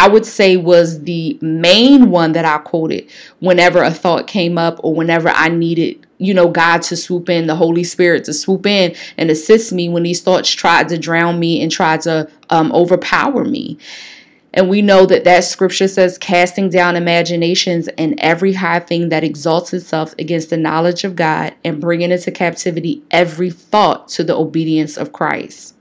I 0.00 0.08
would 0.08 0.24
say 0.24 0.56
was 0.56 1.02
the 1.02 1.38
main 1.42 2.10
one 2.10 2.32
that 2.32 2.46
I 2.46 2.56
quoted 2.56 3.10
whenever 3.40 3.82
a 3.82 3.90
thought 3.90 4.26
came 4.26 4.56
up 4.56 4.80
or 4.82 4.94
whenever 4.94 5.28
I 5.28 5.50
needed, 5.50 6.06
you 6.16 6.32
know, 6.32 6.48
God 6.48 6.80
to 6.84 6.96
swoop 6.96 7.28
in, 7.28 7.46
the 7.46 7.56
Holy 7.56 7.84
Spirit 7.84 8.24
to 8.24 8.32
swoop 8.32 8.64
in 8.64 8.96
and 9.18 9.30
assist 9.30 9.74
me 9.74 9.90
when 9.90 10.02
these 10.02 10.22
thoughts 10.22 10.50
tried 10.50 10.88
to 10.88 10.96
drown 10.96 11.38
me 11.38 11.60
and 11.60 11.70
tried 11.70 12.00
to 12.02 12.30
um, 12.48 12.72
overpower 12.72 13.44
me. 13.44 13.76
And 14.54 14.70
we 14.70 14.80
know 14.80 15.04
that 15.04 15.24
that 15.24 15.44
scripture 15.44 15.86
says, 15.86 16.16
casting 16.16 16.70
down 16.70 16.96
imaginations 16.96 17.88
and 17.98 18.18
every 18.20 18.54
high 18.54 18.80
thing 18.80 19.10
that 19.10 19.22
exalts 19.22 19.74
itself 19.74 20.14
against 20.18 20.48
the 20.48 20.56
knowledge 20.56 21.04
of 21.04 21.14
God 21.14 21.54
and 21.62 21.78
bringing 21.78 22.10
into 22.10 22.32
captivity 22.32 23.02
every 23.10 23.50
thought 23.50 24.08
to 24.08 24.24
the 24.24 24.34
obedience 24.34 24.96
of 24.96 25.12
Christ. 25.12 25.74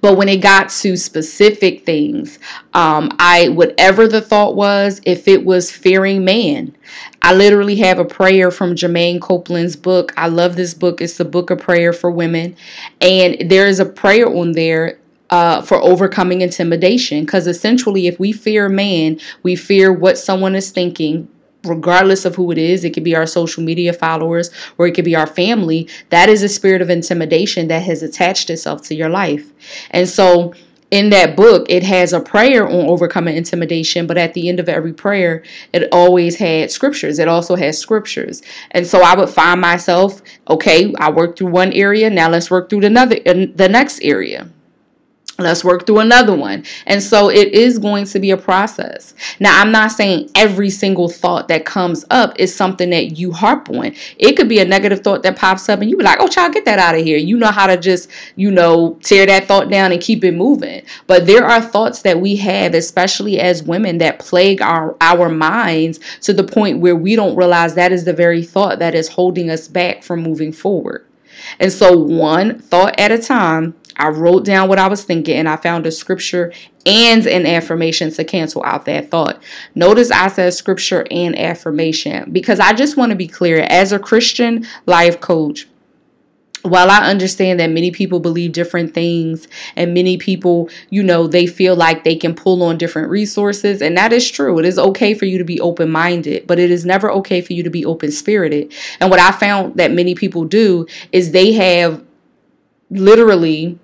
But 0.00 0.16
when 0.16 0.28
it 0.28 0.42
got 0.42 0.68
to 0.70 0.96
specific 0.96 1.84
things, 1.84 2.38
um, 2.72 3.10
I 3.18 3.48
whatever 3.48 4.06
the 4.06 4.20
thought 4.20 4.56
was, 4.56 5.00
if 5.04 5.28
it 5.28 5.44
was 5.44 5.70
fearing 5.70 6.24
man, 6.24 6.74
I 7.22 7.34
literally 7.34 7.76
have 7.76 7.98
a 7.98 8.04
prayer 8.04 8.50
from 8.50 8.76
Germaine 8.76 9.20
Copeland's 9.20 9.76
book. 9.76 10.12
I 10.16 10.28
love 10.28 10.56
this 10.56 10.74
book. 10.74 11.00
It's 11.00 11.16
the 11.16 11.24
book 11.24 11.50
of 11.50 11.58
prayer 11.58 11.92
for 11.92 12.10
women, 12.10 12.56
and 13.00 13.50
there 13.50 13.66
is 13.66 13.80
a 13.80 13.86
prayer 13.86 14.28
on 14.28 14.52
there 14.52 14.98
uh, 15.30 15.62
for 15.62 15.82
overcoming 15.82 16.42
intimidation. 16.42 17.24
Because 17.24 17.46
essentially, 17.46 18.06
if 18.06 18.18
we 18.20 18.32
fear 18.32 18.68
man, 18.68 19.18
we 19.42 19.56
fear 19.56 19.92
what 19.92 20.18
someone 20.18 20.54
is 20.54 20.70
thinking, 20.70 21.28
regardless 21.64 22.24
of 22.24 22.36
who 22.36 22.50
it 22.50 22.58
is. 22.58 22.84
It 22.84 22.90
could 22.90 23.04
be 23.04 23.16
our 23.16 23.26
social 23.26 23.62
media 23.62 23.92
followers 23.92 24.50
or 24.78 24.86
it 24.86 24.92
could 24.94 25.04
be 25.04 25.16
our 25.16 25.26
family. 25.26 25.88
That 26.10 26.28
is 26.28 26.42
a 26.42 26.48
spirit 26.48 26.82
of 26.82 26.90
intimidation 26.90 27.68
that 27.68 27.82
has 27.82 28.02
attached 28.02 28.50
itself 28.50 28.82
to 28.82 28.94
your 28.94 29.08
life. 29.08 29.52
And 29.90 30.08
so, 30.08 30.54
in 30.90 31.10
that 31.10 31.34
book, 31.34 31.66
it 31.68 31.82
has 31.82 32.12
a 32.12 32.20
prayer 32.20 32.68
on 32.68 32.86
overcoming 32.86 33.36
intimidation, 33.36 34.06
but 34.06 34.16
at 34.16 34.34
the 34.34 34.48
end 34.48 34.60
of 34.60 34.68
every 34.68 34.92
prayer, 34.92 35.42
it 35.72 35.88
always 35.90 36.36
had 36.36 36.70
scriptures. 36.70 37.18
It 37.18 37.26
also 37.26 37.56
has 37.56 37.78
scriptures. 37.78 38.42
And 38.70 38.86
so 38.86 39.02
I 39.02 39.16
would 39.16 39.28
find 39.28 39.60
myself, 39.60 40.22
okay, 40.48 40.94
I 40.98 41.10
worked 41.10 41.38
through 41.38 41.50
one 41.50 41.72
area, 41.72 42.10
now 42.10 42.30
let's 42.30 42.48
work 42.48 42.70
through 42.70 42.84
another 42.84 43.16
the 43.24 43.68
next 43.68 44.02
area. 44.02 44.48
Let's 45.36 45.64
work 45.64 45.84
through 45.84 45.98
another 45.98 46.34
one. 46.34 46.64
And 46.86 47.02
so 47.02 47.28
it 47.28 47.48
is 47.48 47.80
going 47.80 48.04
to 48.06 48.20
be 48.20 48.30
a 48.30 48.36
process. 48.36 49.14
Now, 49.40 49.60
I'm 49.60 49.72
not 49.72 49.90
saying 49.90 50.30
every 50.36 50.70
single 50.70 51.08
thought 51.08 51.48
that 51.48 51.64
comes 51.64 52.04
up 52.08 52.38
is 52.38 52.54
something 52.54 52.90
that 52.90 53.18
you 53.18 53.32
harp 53.32 53.68
on. 53.68 53.94
It 54.16 54.36
could 54.36 54.48
be 54.48 54.60
a 54.60 54.64
negative 54.64 55.00
thought 55.00 55.24
that 55.24 55.36
pops 55.36 55.68
up 55.68 55.80
and 55.80 55.90
you 55.90 55.96
be 55.96 56.04
like, 56.04 56.20
oh, 56.20 56.28
child, 56.28 56.54
get 56.54 56.64
that 56.66 56.78
out 56.78 56.94
of 56.94 57.02
here. 57.02 57.18
You 57.18 57.36
know 57.36 57.50
how 57.50 57.66
to 57.66 57.76
just, 57.76 58.08
you 58.36 58.52
know, 58.52 58.96
tear 59.02 59.26
that 59.26 59.48
thought 59.48 59.68
down 59.70 59.90
and 59.90 60.00
keep 60.00 60.22
it 60.22 60.34
moving. 60.34 60.82
But 61.08 61.26
there 61.26 61.44
are 61.44 61.60
thoughts 61.60 62.02
that 62.02 62.20
we 62.20 62.36
have, 62.36 62.72
especially 62.72 63.40
as 63.40 63.64
women, 63.64 63.98
that 63.98 64.20
plague 64.20 64.62
our, 64.62 64.96
our 65.00 65.28
minds 65.28 65.98
to 66.20 66.32
the 66.32 66.44
point 66.44 66.78
where 66.78 66.94
we 66.94 67.16
don't 67.16 67.34
realize 67.34 67.74
that 67.74 67.90
is 67.90 68.04
the 68.04 68.12
very 68.12 68.44
thought 68.44 68.78
that 68.78 68.94
is 68.94 69.08
holding 69.08 69.50
us 69.50 69.66
back 69.66 70.04
from 70.04 70.22
moving 70.22 70.52
forward. 70.52 71.04
And 71.58 71.72
so, 71.72 71.96
one 71.96 72.58
thought 72.58 72.98
at 72.98 73.10
a 73.10 73.18
time, 73.18 73.74
I 73.96 74.08
wrote 74.08 74.44
down 74.44 74.68
what 74.68 74.78
I 74.78 74.88
was 74.88 75.04
thinking 75.04 75.36
and 75.36 75.48
I 75.48 75.56
found 75.56 75.86
a 75.86 75.92
scripture 75.92 76.52
and 76.86 77.26
an 77.26 77.46
affirmation 77.46 78.10
to 78.12 78.24
cancel 78.24 78.62
out 78.64 78.84
that 78.86 79.10
thought. 79.10 79.42
Notice 79.74 80.10
I 80.10 80.28
said 80.28 80.54
scripture 80.54 81.06
and 81.10 81.38
affirmation 81.38 82.32
because 82.32 82.60
I 82.60 82.72
just 82.72 82.96
want 82.96 83.10
to 83.10 83.16
be 83.16 83.28
clear 83.28 83.66
as 83.68 83.92
a 83.92 83.98
Christian 83.98 84.66
life 84.86 85.20
coach. 85.20 85.68
While 86.62 86.90
I 86.90 87.00
understand 87.10 87.60
that 87.60 87.70
many 87.70 87.90
people 87.90 88.20
believe 88.20 88.52
different 88.52 88.94
things 88.94 89.48
and 89.76 89.92
many 89.92 90.16
people, 90.16 90.70
you 90.88 91.02
know, 91.02 91.26
they 91.26 91.46
feel 91.46 91.76
like 91.76 92.04
they 92.04 92.16
can 92.16 92.34
pull 92.34 92.62
on 92.62 92.78
different 92.78 93.10
resources, 93.10 93.82
and 93.82 93.94
that 93.98 94.14
is 94.14 94.30
true. 94.30 94.58
It 94.58 94.64
is 94.64 94.78
okay 94.78 95.12
for 95.12 95.26
you 95.26 95.36
to 95.36 95.44
be 95.44 95.60
open 95.60 95.90
minded, 95.90 96.46
but 96.46 96.58
it 96.58 96.70
is 96.70 96.86
never 96.86 97.12
okay 97.12 97.42
for 97.42 97.52
you 97.52 97.62
to 97.64 97.68
be 97.68 97.84
open 97.84 98.10
spirited. 98.10 98.72
And 98.98 99.10
what 99.10 99.20
I 99.20 99.30
found 99.32 99.74
that 99.76 99.92
many 99.92 100.14
people 100.14 100.46
do 100.46 100.86
is 101.12 101.32
they 101.32 101.52
have 101.52 102.02
literally 102.88 103.78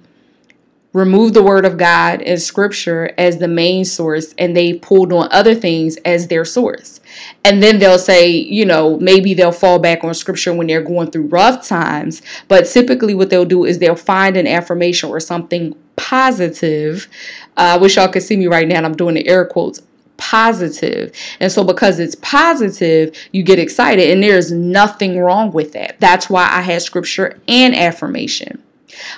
remove 0.93 1.35
the 1.35 1.43
word 1.43 1.65
of 1.65 1.77
God 1.77 2.21
and 2.23 2.41
scripture 2.41 3.13
as 3.17 3.39
the 3.39 3.49
main 3.49 3.85
source 3.85 4.35
and 4.39 4.57
they 4.57 4.75
pulled 4.75 5.13
on 5.13 5.29
other 5.31 5.55
things 5.55 5.97
as 5.99 6.27
their 6.27 6.45
source. 6.45 7.01
And 7.45 7.63
then 7.63 7.79
they'll 7.79 7.99
say, 7.99 8.29
you 8.29 8.65
know, 8.65 8.99
maybe 8.99 9.35
they'll 9.35 9.53
fall 9.53 9.79
back 9.79 10.03
on 10.03 10.15
scripture 10.15 10.53
when 10.53 10.67
they're 10.67 10.83
going 10.83 11.11
through 11.11 11.27
rough 11.27 11.67
times. 11.67 12.23
But 12.49 12.67
typically, 12.67 13.15
what 13.15 13.31
they'll 13.31 13.45
do 13.45 13.65
is 13.65 13.79
they'll 13.79 13.95
find 13.95 14.37
an 14.37 14.47
affirmation 14.47 15.11
or 15.11 15.21
something 15.21 15.77
positive. 15.97 17.09
Uh, 17.57 17.75
I 17.75 17.77
wish 17.77 17.97
y'all 17.97 18.09
could 18.09 18.23
see 18.23 18.37
me 18.37 18.47
right 18.47 18.67
now. 18.67 18.83
I'm 18.83 18.97
doing 18.97 19.15
the 19.15 19.29
air 19.29 19.45
quotes 19.45 19.83
positive. 20.17 21.13
And 21.41 21.51
so 21.51 21.65
because 21.65 21.99
it's 21.99 22.15
positive, 22.17 23.17
you 23.33 23.43
get 23.43 23.59
excited 23.59 24.11
and 24.11 24.23
there's 24.23 24.53
nothing 24.53 25.19
wrong 25.19 25.51
with 25.51 25.73
that. 25.73 25.99
That's 25.99 26.29
why 26.29 26.47
I 26.51 26.61
had 26.61 26.83
scripture 26.83 27.41
and 27.49 27.75
affirmation. 27.75 28.63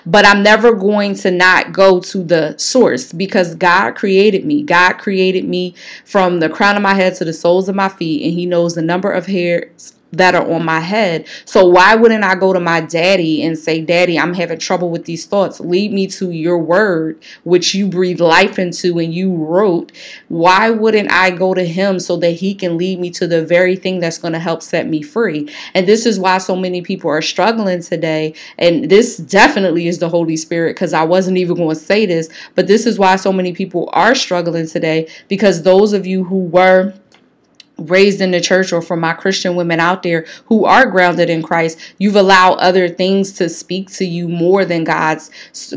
But 0.05 0.27
I'm 0.27 0.43
never 0.43 0.73
going 0.75 1.15
to 1.17 1.31
not 1.31 1.73
go 1.73 2.01
to 2.01 2.23
the 2.23 2.57
source 2.59 3.13
because 3.13 3.55
God 3.55 3.93
created 3.93 4.45
me. 4.45 4.63
God 4.63 4.95
created 4.95 5.45
me 5.45 5.75
from 6.05 6.41
the 6.41 6.49
crown 6.49 6.77
of 6.77 6.83
my 6.83 6.95
head 6.95 7.15
to 7.17 7.25
the 7.25 7.33
soles 7.33 7.69
of 7.69 7.75
my 7.75 7.89
feet, 7.89 8.25
and 8.25 8.33
He 8.33 8.47
knows 8.47 8.75
the 8.75 8.83
number 8.83 9.11
of 9.11 9.27
hairs 9.27 9.95
that 10.13 10.35
are 10.35 10.51
on 10.51 10.65
my 10.65 10.81
head. 10.81 11.27
So 11.45 11.67
why 11.67 11.95
wouldn't 11.95 12.25
I 12.25 12.35
go 12.35 12.53
to 12.53 12.61
my 12.61 12.81
daddy 12.81 13.43
and 13.43 13.59
say, 13.59 13.81
Daddy, 13.81 14.19
I'm 14.19 14.35
having 14.35 14.59
trouble 14.59 14.91
with 14.91 15.07
these 15.07 15.25
thoughts. 15.27 15.59
Lead 15.59 15.93
me 15.93 16.07
to 16.09 16.31
your 16.31 16.59
word, 16.59 17.23
which 17.45 17.75
you 17.75 17.89
breathe 17.89 18.21
life 18.21 18.59
into 18.59 18.99
and 18.99 19.13
you 19.13 19.35
wrote. 19.35 19.93
Why 20.29 20.71
wouldn't 20.71 21.11
I 21.11 21.31
go 21.31 21.55
to 21.55 21.65
him 21.65 21.99
so 21.99 22.17
that 22.19 22.33
he 22.33 22.55
can 22.55 22.77
lead 22.77 23.01
me 23.01 23.11
to 23.13 23.27
the 23.27 23.45
very 23.45 23.75
thing 23.75 24.01
that's 24.01 24.19
going 24.19 24.35
to 24.35 24.39
help 24.39 24.63
set 24.63 24.87
me 24.87 25.03
free? 25.03 25.49
And 25.75 25.89
this 25.89 26.05
is 26.05 26.19
why 26.21 26.39
so 26.39 26.57
many 26.57 26.83
people 26.83 27.11
are 27.11 27.23
struggling 27.23 27.83
today. 27.83 28.35
And 28.59 28.91
this 28.91 29.17
definitely 29.17 29.89
is 29.89 29.99
the 29.99 30.11
Holy 30.11 30.37
Spirit 30.37 30.75
because 30.75 30.93
I 30.93 31.05
wasn't 31.05 31.39
even 31.39 31.57
going 31.57 31.71
to 31.71 31.75
say 31.75 32.05
this, 32.05 32.29
but 32.55 32.67
this 32.67 32.85
is 32.85 32.99
why 32.99 33.17
so 33.17 33.33
many 33.33 33.53
people 33.53 33.89
are 33.93 34.15
struggling 34.15 34.67
today 34.67 35.09
because 35.29 35.63
those 35.63 35.95
of 35.95 36.07
you 36.07 36.25
who 36.25 36.41
were 36.45 36.93
raised 37.89 38.21
in 38.21 38.31
the 38.31 38.41
church 38.41 38.73
or 38.73 38.83
for 38.83 38.97
my 38.97 39.13
Christian 39.13 39.57
women 39.57 39.81
out 39.81 40.03
there 40.03 40.27
who 40.47 40.65
are 40.65 40.87
grounded 40.87 41.31
in 41.31 41.43
Christ, 41.43 41.79
you've 41.99 42.17
allowed 42.17 42.55
other 42.55 42.89
things 42.89 43.33
to 43.33 43.49
speak 43.49 43.91
to 43.93 44.05
you 44.05 44.29
more 44.29 44.65
than 44.65 44.85
God's 44.85 45.31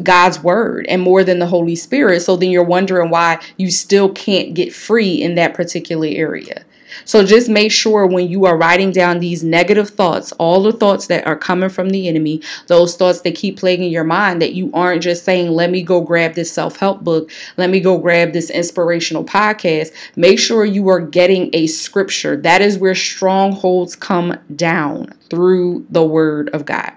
God's 0.04 0.42
word 0.42 0.86
and 0.88 1.02
more 1.02 1.24
than 1.24 1.40
the 1.40 1.48
Holy 1.48 1.76
Spirit. 1.76 2.22
So 2.22 2.36
then 2.36 2.52
you're 2.52 2.64
wondering 2.64 3.10
why 3.10 3.40
you 3.58 3.72
still 3.72 4.12
can't 4.12 4.54
get 4.54 4.74
free 4.74 5.22
in 5.22 5.36
that 5.36 5.54
particular 5.54 6.08
area. 6.08 6.65
So 7.04 7.26
just 7.26 7.50
make 7.50 7.72
sure 7.72 8.06
when 8.08 8.30
you 8.30 8.46
are 8.46 8.58
writing 8.58 8.92
down 8.92 9.20
these 9.20 9.44
negative 9.44 9.90
thoughts, 9.90 10.32
all 10.34 10.64
the 10.64 10.72
thoughts 10.72 11.08
that 11.08 11.28
are 11.28 11.36
coming 11.36 11.70
from 11.70 11.90
the 11.90 12.08
enemy, 12.08 12.42
those 12.68 12.96
thoughts 12.96 13.22
that 13.22 13.36
keep 13.36 13.58
plaguing 13.58 13.92
your 13.92 14.04
mind, 14.04 14.42
that 14.42 14.54
you 14.54 14.72
aren't 14.74 15.04
just 15.04 15.26
saying, 15.26 15.52
let 15.52 15.70
me 15.70 15.84
go 15.84 16.02
grab 16.02 16.36
this 16.36 16.52
self 16.52 16.78
help 16.78 17.04
book, 17.04 17.32
let 17.58 17.70
me 17.70 17.80
go 17.80 17.98
grab 17.98 18.34
this 18.34 18.50
inspirational 18.50 19.24
podcast. 19.24 19.92
Make 20.16 20.40
sure 20.40 20.66
you 20.66 20.88
are 20.90 21.02
getting 21.02 21.50
a 21.54 21.68
scripture. 21.68 22.38
That 22.38 22.62
is 22.62 22.78
where 22.78 22.96
strongholds 22.96 23.96
come 23.96 24.38
down 24.56 25.14
through 25.30 25.86
the 25.90 26.04
word 26.04 26.50
of 26.50 26.66
God. 26.66 26.94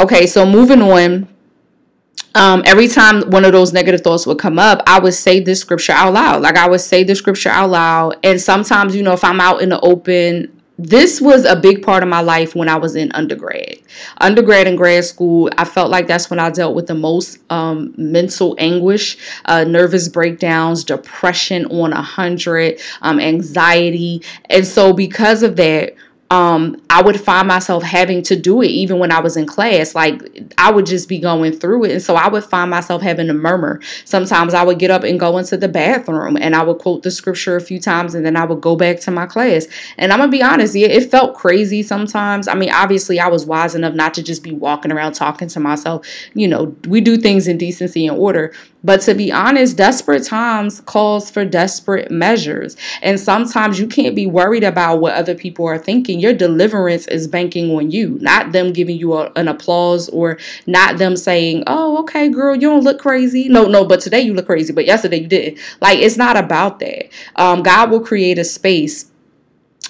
Okay, 0.00 0.26
so 0.26 0.44
moving 0.44 0.82
on 0.82 1.31
um, 2.34 2.62
every 2.64 2.88
time 2.88 3.22
one 3.30 3.44
of 3.44 3.52
those 3.52 3.72
negative 3.72 4.00
thoughts 4.00 4.26
would 4.26 4.38
come 4.38 4.58
up, 4.58 4.82
I 4.86 4.98
would 4.98 5.14
say 5.14 5.40
this 5.40 5.60
scripture 5.60 5.92
out 5.92 6.12
loud. 6.12 6.42
Like 6.42 6.56
I 6.56 6.68
would 6.68 6.80
say 6.80 7.04
the 7.04 7.14
scripture 7.14 7.50
out 7.50 7.70
loud. 7.70 8.16
And 8.22 8.40
sometimes, 8.40 8.96
you 8.96 9.02
know, 9.02 9.12
if 9.12 9.24
I'm 9.24 9.40
out 9.40 9.62
in 9.62 9.68
the 9.68 9.80
open, 9.80 10.62
this 10.78 11.20
was 11.20 11.44
a 11.44 11.54
big 11.54 11.82
part 11.82 12.02
of 12.02 12.08
my 12.08 12.20
life 12.20 12.56
when 12.56 12.68
I 12.68 12.76
was 12.76 12.96
in 12.96 13.12
undergrad. 13.12 13.76
Undergrad 14.18 14.66
and 14.66 14.76
grad 14.76 15.04
school, 15.04 15.50
I 15.56 15.64
felt 15.64 15.90
like 15.90 16.06
that's 16.06 16.30
when 16.30 16.38
I 16.38 16.50
dealt 16.50 16.74
with 16.74 16.86
the 16.86 16.94
most 16.94 17.38
um, 17.50 17.94
mental 17.96 18.56
anguish, 18.58 19.18
uh, 19.44 19.64
nervous 19.64 20.08
breakdowns, 20.08 20.82
depression 20.82 21.66
on 21.66 21.92
a 21.92 22.02
hundred, 22.02 22.80
um, 23.02 23.20
anxiety. 23.20 24.22
And 24.48 24.66
so, 24.66 24.92
because 24.92 25.42
of 25.42 25.56
that, 25.56 25.94
um, 26.32 26.80
I 26.88 27.02
would 27.02 27.20
find 27.20 27.46
myself 27.46 27.82
having 27.82 28.22
to 28.22 28.36
do 28.36 28.62
it 28.62 28.68
even 28.68 28.98
when 28.98 29.12
I 29.12 29.20
was 29.20 29.36
in 29.36 29.44
class. 29.44 29.94
Like 29.94 30.22
I 30.56 30.70
would 30.70 30.86
just 30.86 31.06
be 31.06 31.18
going 31.18 31.52
through 31.52 31.84
it. 31.84 31.90
And 31.90 32.00
so 32.00 32.16
I 32.16 32.26
would 32.28 32.42
find 32.42 32.70
myself 32.70 33.02
having 33.02 33.26
to 33.26 33.34
murmur. 33.34 33.82
Sometimes 34.06 34.54
I 34.54 34.62
would 34.62 34.78
get 34.78 34.90
up 34.90 35.04
and 35.04 35.20
go 35.20 35.36
into 35.36 35.58
the 35.58 35.68
bathroom 35.68 36.38
and 36.40 36.56
I 36.56 36.62
would 36.62 36.78
quote 36.78 37.02
the 37.02 37.10
scripture 37.10 37.56
a 37.56 37.60
few 37.60 37.78
times 37.78 38.14
and 38.14 38.24
then 38.24 38.34
I 38.34 38.46
would 38.46 38.62
go 38.62 38.76
back 38.76 38.98
to 39.00 39.10
my 39.10 39.26
class. 39.26 39.66
And 39.98 40.10
I'm 40.10 40.20
going 40.20 40.30
to 40.30 40.34
be 40.34 40.42
honest, 40.42 40.74
yeah, 40.74 40.86
it 40.86 41.10
felt 41.10 41.34
crazy 41.34 41.82
sometimes. 41.82 42.48
I 42.48 42.54
mean, 42.54 42.72
obviously, 42.72 43.20
I 43.20 43.28
was 43.28 43.44
wise 43.44 43.74
enough 43.74 43.92
not 43.92 44.14
to 44.14 44.22
just 44.22 44.42
be 44.42 44.52
walking 44.52 44.90
around 44.90 45.12
talking 45.12 45.48
to 45.48 45.60
myself. 45.60 46.06
You 46.32 46.48
know, 46.48 46.74
we 46.88 47.02
do 47.02 47.18
things 47.18 47.46
in 47.46 47.58
decency 47.58 48.06
and 48.06 48.16
order. 48.16 48.54
But 48.84 49.00
to 49.02 49.14
be 49.14 49.30
honest, 49.30 49.76
desperate 49.76 50.24
times 50.24 50.80
calls 50.80 51.30
for 51.30 51.44
desperate 51.44 52.10
measures. 52.10 52.76
And 53.00 53.18
sometimes 53.18 53.78
you 53.78 53.86
can't 53.86 54.16
be 54.16 54.26
worried 54.26 54.64
about 54.64 55.00
what 55.00 55.14
other 55.14 55.34
people 55.34 55.66
are 55.66 55.78
thinking. 55.78 56.18
Your 56.18 56.32
deliverance 56.32 57.06
is 57.08 57.28
banking 57.28 57.70
on 57.70 57.90
you, 57.90 58.18
not 58.20 58.52
them 58.52 58.72
giving 58.72 58.96
you 58.96 59.14
a, 59.14 59.30
an 59.36 59.48
applause 59.48 60.08
or 60.08 60.38
not 60.66 60.98
them 60.98 61.16
saying, 61.16 61.64
oh, 61.66 61.98
okay, 61.98 62.28
girl, 62.28 62.54
you 62.54 62.62
don't 62.62 62.84
look 62.84 62.98
crazy. 62.98 63.48
No, 63.48 63.66
no, 63.66 63.84
but 63.84 64.00
today 64.00 64.20
you 64.20 64.34
look 64.34 64.46
crazy, 64.46 64.72
but 64.72 64.86
yesterday 64.86 65.20
you 65.20 65.28
didn't. 65.28 65.58
Like, 65.80 65.98
it's 65.98 66.16
not 66.16 66.36
about 66.36 66.80
that. 66.80 67.08
Um, 67.36 67.62
God 67.62 67.90
will 67.90 68.00
create 68.00 68.38
a 68.38 68.44
space 68.44 69.11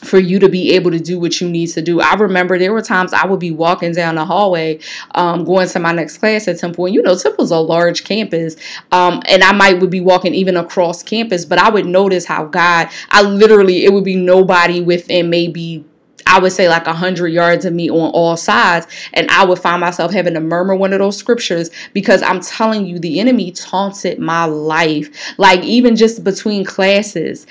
for 0.02 0.18
you 0.18 0.38
to 0.38 0.48
be 0.48 0.72
able 0.72 0.90
to 0.90 0.98
do 0.98 1.18
what 1.18 1.40
you 1.40 1.48
need 1.48 1.68
to 1.68 1.82
do. 1.82 2.00
I 2.00 2.14
remember 2.14 2.58
there 2.58 2.72
were 2.72 2.82
times 2.82 3.12
I 3.12 3.26
would 3.26 3.40
be 3.40 3.50
walking 3.50 3.92
down 3.92 4.16
the 4.16 4.24
hallway, 4.24 4.80
um, 5.14 5.44
going 5.44 5.68
to 5.68 5.78
my 5.78 5.92
next 5.92 6.18
class 6.18 6.48
at 6.48 6.58
Temple, 6.58 6.86
and 6.86 6.94
you 6.94 7.02
know 7.02 7.16
Temple's 7.16 7.50
a 7.50 7.58
large 7.58 8.04
campus, 8.04 8.56
um, 8.90 9.22
and 9.26 9.42
I 9.42 9.52
might 9.52 9.80
would 9.80 9.90
be 9.90 10.00
walking 10.00 10.34
even 10.34 10.56
across 10.56 11.02
campus, 11.02 11.44
but 11.44 11.58
I 11.58 11.70
would 11.70 11.86
notice 11.86 12.26
how 12.26 12.44
God, 12.44 12.88
I 13.10 13.22
literally 13.22 13.84
it 13.84 13.92
would 13.92 14.04
be 14.04 14.16
nobody 14.16 14.80
within 14.80 15.30
maybe 15.30 15.84
I 16.26 16.38
would 16.38 16.52
say 16.52 16.68
like 16.68 16.86
a 16.86 16.92
hundred 16.92 17.28
yards 17.28 17.64
of 17.64 17.72
me 17.72 17.90
on 17.90 18.10
all 18.10 18.36
sides, 18.36 18.86
and 19.12 19.30
I 19.30 19.44
would 19.44 19.58
find 19.58 19.80
myself 19.80 20.12
having 20.12 20.34
to 20.34 20.40
murmur 20.40 20.74
one 20.74 20.92
of 20.92 20.98
those 20.98 21.16
scriptures 21.16 21.70
because 21.92 22.22
I'm 22.22 22.40
telling 22.40 22.86
you, 22.86 22.98
the 22.98 23.20
enemy 23.20 23.52
taunted 23.52 24.18
my 24.18 24.44
life. 24.44 25.10
Like 25.38 25.62
even 25.62 25.96
just 25.96 26.24
between 26.24 26.64
classes, 26.64 27.46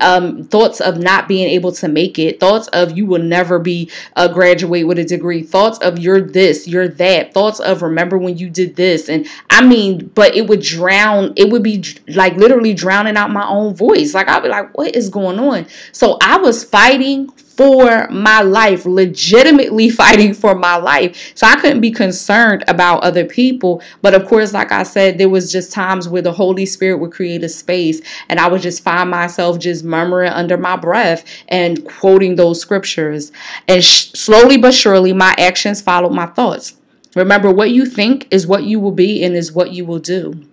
um, 0.00 0.44
thoughts 0.44 0.80
of 0.80 0.98
not 0.98 1.28
being 1.28 1.48
able 1.48 1.72
to 1.72 1.88
make 1.88 2.18
it, 2.18 2.40
thoughts 2.40 2.68
of 2.68 2.96
you 2.96 3.06
will 3.06 3.22
never 3.22 3.58
be 3.58 3.90
a 4.16 4.20
uh, 4.20 4.28
graduate 4.28 4.86
with 4.86 4.98
a 4.98 5.04
degree, 5.04 5.42
thoughts 5.42 5.78
of 5.78 5.98
you're 5.98 6.20
this, 6.20 6.66
you're 6.66 6.88
that, 6.88 7.32
thoughts 7.32 7.60
of 7.60 7.82
remember 7.82 8.18
when 8.18 8.36
you 8.36 8.50
did 8.50 8.76
this, 8.76 9.08
and 9.08 9.26
I 9.50 9.66
mean, 9.66 10.10
but 10.14 10.34
it 10.34 10.46
would 10.48 10.62
drown. 10.62 11.32
It 11.36 11.50
would 11.50 11.62
be 11.62 11.84
like 12.08 12.36
literally 12.36 12.74
drowning 12.74 13.16
out 13.16 13.30
my 13.30 13.46
own 13.46 13.74
voice. 13.74 14.14
Like 14.14 14.28
I'd 14.28 14.42
be 14.42 14.48
like, 14.48 14.76
what 14.76 14.94
is 14.94 15.08
going 15.08 15.38
on? 15.38 15.66
So 15.92 16.18
I 16.22 16.38
was 16.38 16.64
fighting 16.64 17.30
for 17.56 18.08
my 18.10 18.42
life, 18.42 18.84
legitimately 18.84 19.90
fighting 19.90 20.34
for 20.34 20.54
my 20.54 20.76
life. 20.76 21.32
So 21.34 21.46
I 21.46 21.56
couldn't 21.56 21.80
be 21.80 21.90
concerned 21.90 22.64
about 22.68 23.02
other 23.02 23.24
people. 23.24 23.82
But 24.02 24.14
of 24.14 24.26
course, 24.26 24.52
like 24.52 24.72
I 24.72 24.82
said, 24.82 25.18
there 25.18 25.28
was 25.28 25.50
just 25.50 25.72
times 25.72 26.08
where 26.08 26.22
the 26.22 26.32
Holy 26.32 26.66
Spirit 26.66 26.98
would 26.98 27.12
create 27.12 27.42
a 27.42 27.48
space 27.48 28.00
and 28.28 28.38
I 28.38 28.48
would 28.48 28.62
just 28.62 28.82
find 28.82 29.10
myself 29.10 29.58
just 29.58 29.84
murmuring 29.84 30.32
under 30.32 30.56
my 30.56 30.76
breath 30.76 31.24
and 31.48 31.84
quoting 31.84 32.36
those 32.36 32.60
scriptures. 32.60 33.32
And 33.66 33.82
sh- 33.82 34.10
slowly 34.12 34.56
but 34.56 34.74
surely, 34.74 35.12
my 35.12 35.34
actions 35.38 35.80
followed 35.80 36.12
my 36.12 36.26
thoughts. 36.26 36.76
Remember, 37.14 37.50
what 37.50 37.70
you 37.70 37.86
think 37.86 38.28
is 38.30 38.46
what 38.46 38.64
you 38.64 38.78
will 38.78 38.92
be 38.92 39.24
and 39.24 39.34
is 39.34 39.50
what 39.50 39.72
you 39.72 39.86
will 39.86 39.98
do. 39.98 40.46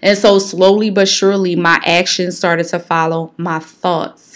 And 0.00 0.16
so, 0.16 0.38
slowly 0.38 0.90
but 0.90 1.08
surely, 1.08 1.56
my 1.56 1.80
actions 1.84 2.36
started 2.36 2.68
to 2.68 2.78
follow 2.78 3.32
my 3.36 3.58
thoughts. 3.58 4.35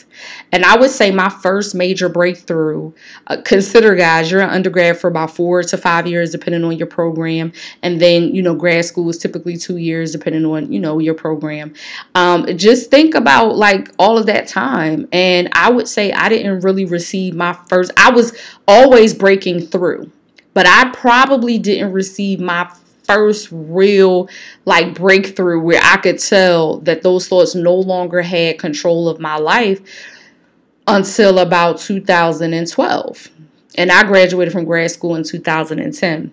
And 0.52 0.64
I 0.64 0.76
would 0.76 0.90
say 0.90 1.10
my 1.10 1.28
first 1.28 1.74
major 1.74 2.08
breakthrough, 2.08 2.92
uh, 3.26 3.38
consider 3.44 3.94
guys, 3.94 4.30
you're 4.30 4.40
an 4.40 4.50
undergrad 4.50 4.98
for 4.98 5.08
about 5.08 5.34
four 5.34 5.62
to 5.62 5.76
five 5.76 6.06
years, 6.06 6.32
depending 6.32 6.64
on 6.64 6.76
your 6.76 6.86
program. 6.86 7.52
And 7.82 8.00
then, 8.00 8.34
you 8.34 8.42
know, 8.42 8.54
grad 8.54 8.84
school 8.84 9.08
is 9.10 9.18
typically 9.18 9.56
two 9.56 9.76
years, 9.76 10.12
depending 10.12 10.44
on, 10.44 10.72
you 10.72 10.80
know, 10.80 10.98
your 10.98 11.14
program. 11.14 11.74
Um, 12.14 12.46
just 12.56 12.90
think 12.90 13.14
about 13.14 13.56
like 13.56 13.90
all 13.98 14.18
of 14.18 14.26
that 14.26 14.48
time. 14.48 15.08
And 15.12 15.48
I 15.52 15.70
would 15.70 15.88
say 15.88 16.12
I 16.12 16.28
didn't 16.28 16.60
really 16.60 16.84
receive 16.84 17.34
my 17.34 17.52
first, 17.68 17.92
I 17.96 18.10
was 18.10 18.36
always 18.66 19.14
breaking 19.14 19.66
through, 19.66 20.10
but 20.54 20.66
I 20.66 20.90
probably 20.90 21.58
didn't 21.58 21.92
receive 21.92 22.40
my 22.40 22.70
first 23.14 23.48
real 23.50 24.28
like 24.64 24.94
breakthrough 24.94 25.60
where 25.60 25.80
I 25.82 25.96
could 25.96 26.18
tell 26.18 26.78
that 26.80 27.02
those 27.02 27.26
thoughts 27.28 27.54
no 27.54 27.74
longer 27.74 28.22
had 28.22 28.58
control 28.58 29.08
of 29.08 29.18
my 29.18 29.36
life 29.36 29.80
until 30.86 31.38
about 31.38 31.78
2012. 31.78 33.28
And 33.76 33.90
I 33.90 34.04
graduated 34.04 34.52
from 34.52 34.64
grad 34.64 34.90
school 34.90 35.16
in 35.16 35.24
2010. 35.24 36.32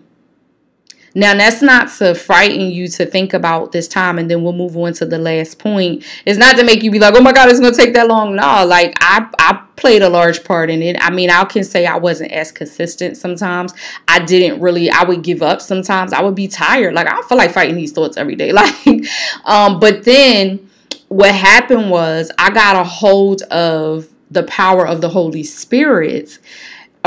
Now, 1.17 1.33
that's 1.33 1.63
not 1.63 1.91
to 1.97 2.13
frighten 2.13 2.69
you 2.69 2.87
to 2.89 3.03
think 3.03 3.33
about 3.33 3.71
this 3.71 3.87
time, 3.87 4.19
and 4.19 4.29
then 4.29 4.43
we'll 4.43 4.53
move 4.53 4.77
on 4.77 4.93
to 4.93 5.05
the 5.07 5.17
last 5.17 5.57
point. 5.57 6.05
It's 6.27 6.37
not 6.37 6.57
to 6.57 6.63
make 6.63 6.83
you 6.83 6.91
be 6.91 6.99
like, 6.99 7.15
oh 7.15 7.21
my 7.21 7.31
God, 7.31 7.49
it's 7.49 7.59
going 7.59 7.73
to 7.73 7.77
take 7.77 7.95
that 7.95 8.07
long. 8.07 8.35
No, 8.35 8.63
like 8.67 8.93
I, 9.01 9.27
I 9.39 9.63
played 9.77 10.03
a 10.03 10.09
large 10.09 10.43
part 10.43 10.69
in 10.69 10.83
it. 10.83 10.95
I 10.99 11.09
mean, 11.09 11.31
I 11.31 11.43
can 11.45 11.63
say 11.63 11.87
I 11.87 11.97
wasn't 11.97 12.33
as 12.33 12.51
consistent 12.51 13.17
sometimes. 13.17 13.73
I 14.07 14.19
didn't 14.19 14.61
really, 14.61 14.91
I 14.91 15.05
would 15.05 15.23
give 15.23 15.41
up 15.41 15.59
sometimes. 15.59 16.13
I 16.13 16.21
would 16.21 16.35
be 16.35 16.47
tired. 16.47 16.93
Like, 16.93 17.11
I 17.11 17.19
feel 17.23 17.39
like 17.39 17.51
fighting 17.51 17.77
these 17.77 17.93
thoughts 17.93 18.15
every 18.15 18.35
day. 18.35 18.51
Like, 18.57 19.05
um, 19.45 19.79
but 19.79 20.03
then 20.03 20.69
what 21.07 21.33
happened 21.33 21.89
was 21.89 22.31
I 22.37 22.51
got 22.51 22.75
a 22.75 22.83
hold 22.83 23.41
of 23.43 24.07
the 24.29 24.43
power 24.43 24.85
of 24.85 25.01
the 25.01 25.09
Holy 25.09 25.43
Spirit 25.43 26.37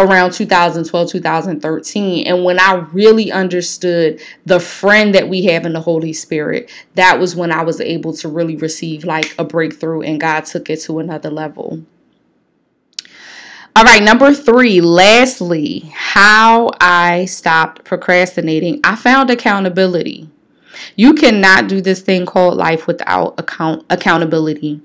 around 0.00 0.32
2012 0.32 1.10
2013 1.10 2.26
and 2.26 2.44
when 2.44 2.58
i 2.58 2.74
really 2.92 3.30
understood 3.30 4.20
the 4.46 4.58
friend 4.58 5.14
that 5.14 5.28
we 5.28 5.44
have 5.44 5.66
in 5.66 5.72
the 5.72 5.80
holy 5.80 6.12
spirit 6.12 6.70
that 6.94 7.18
was 7.18 7.36
when 7.36 7.52
i 7.52 7.62
was 7.62 7.80
able 7.80 8.12
to 8.12 8.28
really 8.28 8.56
receive 8.56 9.04
like 9.04 9.34
a 9.38 9.44
breakthrough 9.44 10.02
and 10.02 10.20
god 10.20 10.44
took 10.44 10.70
it 10.70 10.80
to 10.80 10.98
another 10.98 11.30
level. 11.30 11.84
All 13.76 13.84
right 13.84 14.02
number 14.02 14.34
three. 14.34 14.80
Lastly 14.80 15.90
how 15.94 16.70
i 16.80 17.24
stopped 17.26 17.84
procrastinating. 17.84 18.80
I 18.82 18.96
found 18.96 19.30
accountability. 19.30 20.28
You 20.96 21.14
cannot 21.14 21.68
do 21.68 21.80
this 21.80 22.00
thing 22.00 22.26
called 22.26 22.56
life 22.56 22.86
without 22.86 23.38
account 23.38 23.84
accountability 23.90 24.82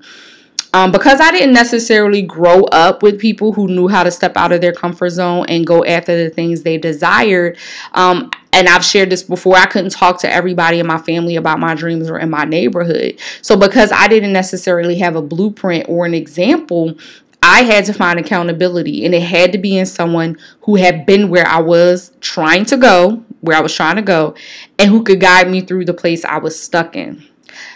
um, 0.74 0.92
because 0.92 1.20
I 1.20 1.30
didn't 1.30 1.54
necessarily 1.54 2.22
grow 2.22 2.64
up 2.64 3.02
with 3.02 3.18
people 3.18 3.52
who 3.52 3.68
knew 3.68 3.88
how 3.88 4.02
to 4.02 4.10
step 4.10 4.36
out 4.36 4.52
of 4.52 4.60
their 4.60 4.72
comfort 4.72 5.10
zone 5.10 5.46
and 5.48 5.66
go 5.66 5.84
after 5.84 6.16
the 6.16 6.30
things 6.30 6.62
they 6.62 6.78
desired. 6.78 7.58
Um, 7.92 8.30
and 8.52 8.68
I've 8.68 8.84
shared 8.84 9.10
this 9.10 9.22
before, 9.22 9.56
I 9.56 9.66
couldn't 9.66 9.90
talk 9.90 10.20
to 10.20 10.32
everybody 10.32 10.80
in 10.80 10.86
my 10.86 10.98
family 10.98 11.36
about 11.36 11.60
my 11.60 11.74
dreams 11.74 12.08
or 12.08 12.18
in 12.18 12.30
my 12.30 12.44
neighborhood. 12.44 13.18
So, 13.42 13.56
because 13.56 13.92
I 13.92 14.08
didn't 14.08 14.32
necessarily 14.32 14.96
have 14.98 15.14
a 15.14 15.22
blueprint 15.22 15.88
or 15.88 16.06
an 16.06 16.14
example, 16.14 16.96
I 17.42 17.62
had 17.62 17.84
to 17.84 17.92
find 17.92 18.18
accountability, 18.18 19.04
and 19.04 19.14
it 19.14 19.22
had 19.22 19.52
to 19.52 19.58
be 19.58 19.76
in 19.76 19.86
someone 19.86 20.38
who 20.62 20.76
had 20.76 21.06
been 21.06 21.28
where 21.28 21.46
I 21.46 21.60
was 21.60 22.12
trying 22.20 22.64
to 22.66 22.76
go, 22.76 23.24
where 23.40 23.56
I 23.56 23.60
was 23.60 23.74
trying 23.74 23.96
to 23.96 24.02
go, 24.02 24.34
and 24.78 24.90
who 24.90 25.04
could 25.04 25.20
guide 25.20 25.48
me 25.50 25.60
through 25.60 25.84
the 25.84 25.94
place 25.94 26.24
I 26.24 26.38
was 26.38 26.60
stuck 26.60 26.96
in. 26.96 27.24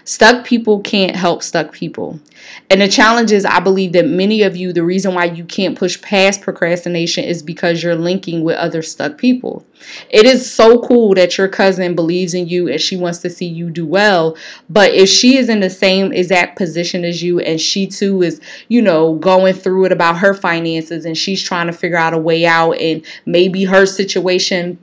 Stuck 0.04 0.44
people 0.44 0.80
can't 0.80 1.16
help 1.16 1.42
stuck 1.42 1.72
people. 1.72 2.20
And 2.68 2.80
the 2.80 2.88
challenge 2.88 3.32
is, 3.32 3.44
I 3.44 3.60
believe 3.60 3.92
that 3.92 4.06
many 4.06 4.42
of 4.42 4.56
you, 4.56 4.72
the 4.72 4.84
reason 4.84 5.14
why 5.14 5.24
you 5.24 5.44
can't 5.44 5.78
push 5.78 6.00
past 6.00 6.40
procrastination 6.40 7.24
is 7.24 7.42
because 7.42 7.82
you're 7.82 7.96
linking 7.96 8.42
with 8.42 8.56
other 8.56 8.82
stuck 8.82 9.18
people. 9.18 9.64
It 10.10 10.26
is 10.26 10.50
so 10.50 10.80
cool 10.80 11.14
that 11.14 11.38
your 11.38 11.48
cousin 11.48 11.94
believes 11.94 12.34
in 12.34 12.48
you 12.48 12.68
and 12.68 12.80
she 12.80 12.96
wants 12.96 13.18
to 13.18 13.30
see 13.30 13.46
you 13.46 13.70
do 13.70 13.86
well. 13.86 14.36
But 14.68 14.92
if 14.92 15.08
she 15.08 15.36
is 15.36 15.48
in 15.48 15.60
the 15.60 15.70
same 15.70 16.12
exact 16.12 16.56
position 16.56 17.04
as 17.04 17.22
you 17.22 17.40
and 17.40 17.60
she 17.60 17.86
too 17.86 18.22
is, 18.22 18.40
you 18.68 18.82
know, 18.82 19.14
going 19.14 19.54
through 19.54 19.86
it 19.86 19.92
about 19.92 20.18
her 20.18 20.34
finances 20.34 21.04
and 21.04 21.16
she's 21.16 21.42
trying 21.42 21.66
to 21.66 21.72
figure 21.72 21.96
out 21.96 22.14
a 22.14 22.18
way 22.18 22.46
out 22.46 22.72
and 22.72 23.04
maybe 23.26 23.64
her 23.64 23.86
situation 23.86 24.78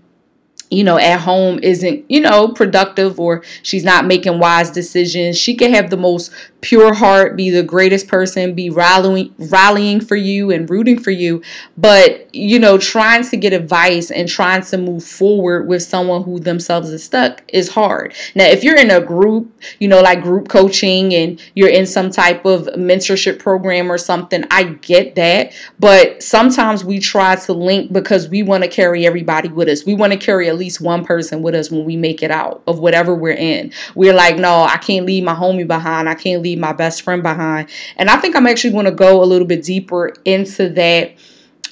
you 0.69 0.83
know, 0.83 0.97
at 0.97 1.19
home 1.21 1.59
isn't, 1.63 2.05
you 2.09 2.19
know, 2.19 2.49
productive 2.49 3.19
or 3.19 3.43
she's 3.63 3.83
not 3.83 4.05
making 4.05 4.39
wise 4.39 4.69
decisions. 4.69 5.37
She 5.37 5.55
can 5.55 5.73
have 5.73 5.89
the 5.89 5.97
most 5.97 6.31
pure 6.61 6.93
heart, 6.93 7.35
be 7.35 7.49
the 7.49 7.63
greatest 7.63 8.07
person, 8.07 8.53
be 8.55 8.69
rallying, 8.69 9.33
rallying 9.37 10.01
for 10.01 10.15
you 10.15 10.51
and 10.51 10.69
rooting 10.69 10.99
for 10.99 11.11
you. 11.11 11.41
But, 11.77 12.33
you 12.33 12.59
know, 12.59 12.77
trying 12.77 13.23
to 13.25 13.37
get 13.37 13.53
advice 13.53 14.09
and 14.09 14.27
trying 14.27 14.63
to 14.63 14.77
move 14.77 15.03
forward 15.03 15.67
with 15.67 15.83
someone 15.83 16.23
who 16.23 16.39
themselves 16.39 16.89
is 16.89 17.03
stuck 17.03 17.43
is 17.49 17.69
hard. 17.69 18.13
Now, 18.35 18.45
if 18.45 18.63
you're 18.63 18.77
in 18.77 18.89
a 18.89 18.99
group, 18.99 19.51
you 19.79 19.87
know, 19.87 20.01
like 20.01 20.21
group 20.21 20.49
coaching 20.49 21.13
and 21.13 21.39
you're 21.53 21.69
in 21.69 21.85
some 21.85 22.09
type 22.09 22.45
of 22.45 22.63
mentorship 22.75 23.39
program 23.39 23.91
or 23.91 23.97
something, 23.97 24.43
I 24.49 24.63
get 24.63 25.15
that. 25.15 25.53
But 25.79 26.23
sometimes 26.23 26.83
we 26.83 26.99
try 26.99 27.35
to 27.35 27.53
link 27.53 27.93
because 27.93 28.27
we 28.29 28.41
want 28.41 28.63
to 28.63 28.69
carry 28.69 29.05
everybody 29.05 29.49
with 29.49 29.69
us. 29.69 29.85
We 29.85 29.93
want 29.93 30.13
to 30.13 30.19
carry 30.19 30.49
at 30.49 30.57
least 30.57 30.81
one 30.81 31.05
person 31.05 31.41
with 31.41 31.53
us 31.53 31.69
when 31.69 31.85
we 31.85 31.95
make 31.95 32.23
it 32.23 32.31
out 32.31 32.63
of 32.67 32.79
whatever 32.79 33.13
we're 33.13 33.31
in. 33.31 33.71
We're 33.93 34.13
like, 34.13 34.37
no, 34.37 34.63
I 34.63 34.77
can't 34.77 35.05
leave 35.05 35.23
my 35.23 35.35
homie 35.35 35.67
behind. 35.67 36.09
I 36.09 36.15
can't 36.15 36.41
leave 36.41 36.46
my 36.55 36.73
best 36.73 37.01
friend 37.01 37.21
behind. 37.21 37.69
And 37.97 38.09
I 38.09 38.17
think 38.17 38.35
I'm 38.35 38.47
actually 38.47 38.71
going 38.71 38.85
to 38.85 38.91
go 38.91 39.23
a 39.23 39.25
little 39.25 39.47
bit 39.47 39.63
deeper 39.63 40.13
into 40.25 40.69
that. 40.69 41.13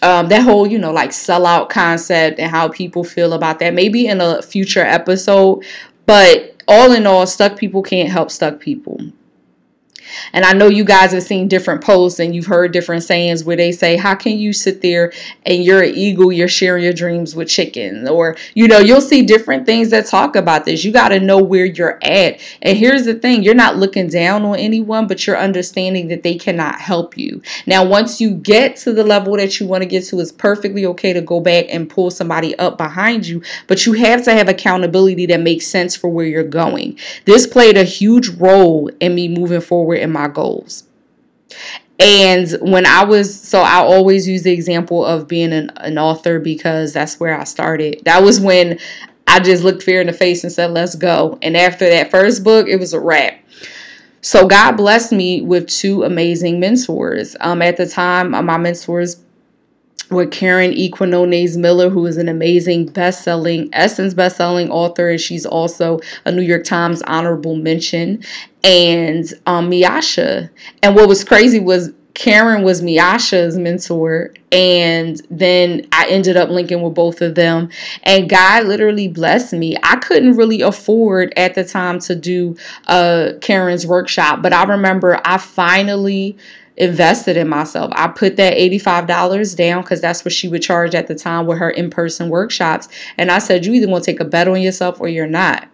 Um, 0.01 0.27
that 0.27 0.43
whole, 0.43 0.67
you 0.67 0.77
know, 0.77 0.91
like 0.91 1.11
sellout 1.11 1.69
concept 1.69 2.37
and 2.39 2.51
how 2.51 2.67
people 2.67 3.03
feel 3.03 3.33
about 3.33 3.57
that, 3.59 3.73
maybe 3.73 4.05
in 4.05 4.21
a 4.21 4.41
future 4.41 4.83
episode. 4.83 5.63
But 6.05 6.61
all 6.67 6.91
in 6.91 7.07
all, 7.07 7.25
stuck 7.25 7.57
people 7.57 7.81
can't 7.81 8.09
help 8.09 8.29
stuck 8.29 8.59
people. 8.59 8.99
And 10.33 10.45
I 10.45 10.53
know 10.53 10.67
you 10.67 10.83
guys 10.83 11.11
have 11.11 11.23
seen 11.23 11.47
different 11.47 11.83
posts 11.83 12.19
and 12.19 12.35
you've 12.35 12.45
heard 12.45 12.71
different 12.71 13.03
sayings 13.03 13.43
where 13.43 13.55
they 13.55 13.71
say, 13.71 13.97
How 13.97 14.15
can 14.15 14.37
you 14.37 14.53
sit 14.53 14.81
there 14.81 15.11
and 15.45 15.63
you're 15.63 15.83
an 15.83 15.93
eagle, 15.93 16.31
you're 16.31 16.47
sharing 16.47 16.83
your 16.83 16.93
dreams 16.93 17.35
with 17.35 17.49
chickens? 17.49 18.09
Or, 18.09 18.35
you 18.53 18.67
know, 18.67 18.79
you'll 18.79 19.01
see 19.01 19.23
different 19.23 19.65
things 19.65 19.89
that 19.91 20.05
talk 20.05 20.35
about 20.35 20.65
this. 20.65 20.83
You 20.83 20.91
got 20.91 21.09
to 21.09 21.19
know 21.19 21.37
where 21.37 21.65
you're 21.65 21.99
at. 22.01 22.39
And 22.61 22.77
here's 22.77 23.05
the 23.05 23.15
thing 23.15 23.43
you're 23.43 23.53
not 23.53 23.77
looking 23.77 24.07
down 24.07 24.43
on 24.43 24.55
anyone, 24.57 25.07
but 25.07 25.25
you're 25.25 25.37
understanding 25.37 26.07
that 26.09 26.23
they 26.23 26.35
cannot 26.35 26.79
help 26.79 27.17
you. 27.17 27.41
Now, 27.65 27.83
once 27.85 28.19
you 28.21 28.35
get 28.35 28.75
to 28.77 28.93
the 28.93 29.03
level 29.03 29.37
that 29.37 29.59
you 29.59 29.67
want 29.67 29.81
to 29.83 29.87
get 29.87 30.03
to, 30.05 30.19
it's 30.19 30.31
perfectly 30.31 30.85
okay 30.87 31.13
to 31.13 31.21
go 31.21 31.39
back 31.39 31.65
and 31.69 31.89
pull 31.89 32.11
somebody 32.11 32.57
up 32.57 32.77
behind 32.77 33.27
you, 33.27 33.41
but 33.67 33.85
you 33.85 33.93
have 33.93 34.23
to 34.23 34.33
have 34.33 34.49
accountability 34.49 35.25
that 35.27 35.41
makes 35.41 35.67
sense 35.67 35.95
for 35.95 36.09
where 36.09 36.25
you're 36.25 36.43
going. 36.43 36.97
This 37.25 37.47
played 37.47 37.77
a 37.77 37.83
huge 37.83 38.29
role 38.29 38.89
in 38.99 39.15
me 39.15 39.27
moving 39.27 39.61
forward 39.61 39.94
in 39.95 40.11
my 40.11 40.27
goals. 40.27 40.83
And 41.99 42.51
when 42.59 42.85
I 42.85 43.05
was, 43.05 43.39
so 43.39 43.61
I 43.61 43.77
always 43.77 44.27
use 44.27 44.43
the 44.43 44.51
example 44.51 45.05
of 45.05 45.27
being 45.27 45.53
an, 45.53 45.71
an 45.77 45.97
author 45.97 46.39
because 46.39 46.93
that's 46.93 47.19
where 47.19 47.39
I 47.39 47.45
started. 47.45 48.01
That 48.03 48.21
was 48.21 48.39
when 48.39 48.79
I 49.27 49.39
just 49.39 49.63
looked 49.63 49.83
fear 49.83 50.01
in 50.01 50.07
the 50.07 50.13
face 50.13 50.43
and 50.43 50.51
said, 50.51 50.71
let's 50.71 50.95
go. 50.95 51.39
And 51.41 51.55
after 51.55 51.89
that 51.89 52.11
first 52.11 52.43
book, 52.43 52.67
it 52.67 52.79
was 52.79 52.93
a 52.93 52.99
wrap. 52.99 53.39
So 54.21 54.47
God 54.47 54.73
blessed 54.73 55.11
me 55.11 55.41
with 55.41 55.67
two 55.67 56.03
amazing 56.03 56.59
mentors. 56.59 57.35
Um, 57.39 57.61
at 57.61 57.77
the 57.77 57.85
time, 57.85 58.33
uh, 58.33 58.41
my 58.41 58.57
mentors 58.57 59.23
with 60.11 60.31
Karen 60.31 60.71
Equinones 60.71 61.57
Miller, 61.57 61.89
who 61.89 62.05
is 62.05 62.17
an 62.17 62.29
amazing 62.29 62.87
best-selling 62.87 63.69
Essence 63.73 64.13
best-selling 64.13 64.69
author, 64.69 65.09
and 65.09 65.19
she's 65.19 65.45
also 65.45 65.99
a 66.25 66.31
New 66.31 66.43
York 66.43 66.63
Times 66.63 67.01
honorable 67.03 67.55
mention, 67.55 68.23
and 68.63 69.25
um, 69.47 69.69
Miasha. 69.69 70.49
And 70.83 70.95
what 70.95 71.07
was 71.07 71.23
crazy 71.23 71.59
was 71.59 71.91
Karen 72.15 72.63
was 72.63 72.81
Miasha's 72.81 73.57
mentor, 73.57 74.33
and 74.51 75.21
then 75.29 75.85
I 75.91 76.07
ended 76.07 76.37
up 76.37 76.49
linking 76.49 76.81
with 76.81 76.93
both 76.93 77.21
of 77.21 77.35
them. 77.35 77.69
And 78.03 78.29
God 78.29 78.65
literally 78.65 79.09
blessed 79.09 79.53
me. 79.53 79.75
I 79.83 79.97
couldn't 79.97 80.37
really 80.37 80.61
afford 80.61 81.33
at 81.35 81.55
the 81.55 81.65
time 81.65 81.99
to 82.01 82.15
do 82.15 82.55
uh, 82.87 83.33
Karen's 83.41 83.85
workshop, 83.85 84.41
but 84.41 84.53
I 84.53 84.63
remember 84.63 85.19
I 85.25 85.37
finally 85.37 86.37
invested 86.77 87.37
in 87.37 87.47
myself. 87.47 87.91
I 87.95 88.07
put 88.07 88.35
that 88.37 88.57
$85 88.57 89.55
down 89.55 89.81
because 89.81 90.01
that's 90.01 90.25
what 90.25 90.33
she 90.33 90.47
would 90.47 90.61
charge 90.61 90.95
at 90.95 91.07
the 91.07 91.15
time 91.15 91.45
with 91.45 91.59
her 91.59 91.69
in 91.69 91.89
person 91.89 92.29
workshops. 92.29 92.87
And 93.17 93.31
I 93.31 93.39
said, 93.39 93.65
You 93.65 93.73
either 93.73 93.87
want 93.87 94.03
to 94.03 94.11
take 94.11 94.19
a 94.19 94.25
bet 94.25 94.47
on 94.47 94.61
yourself 94.61 94.99
or 94.99 95.07
you're 95.07 95.27
not. 95.27 95.67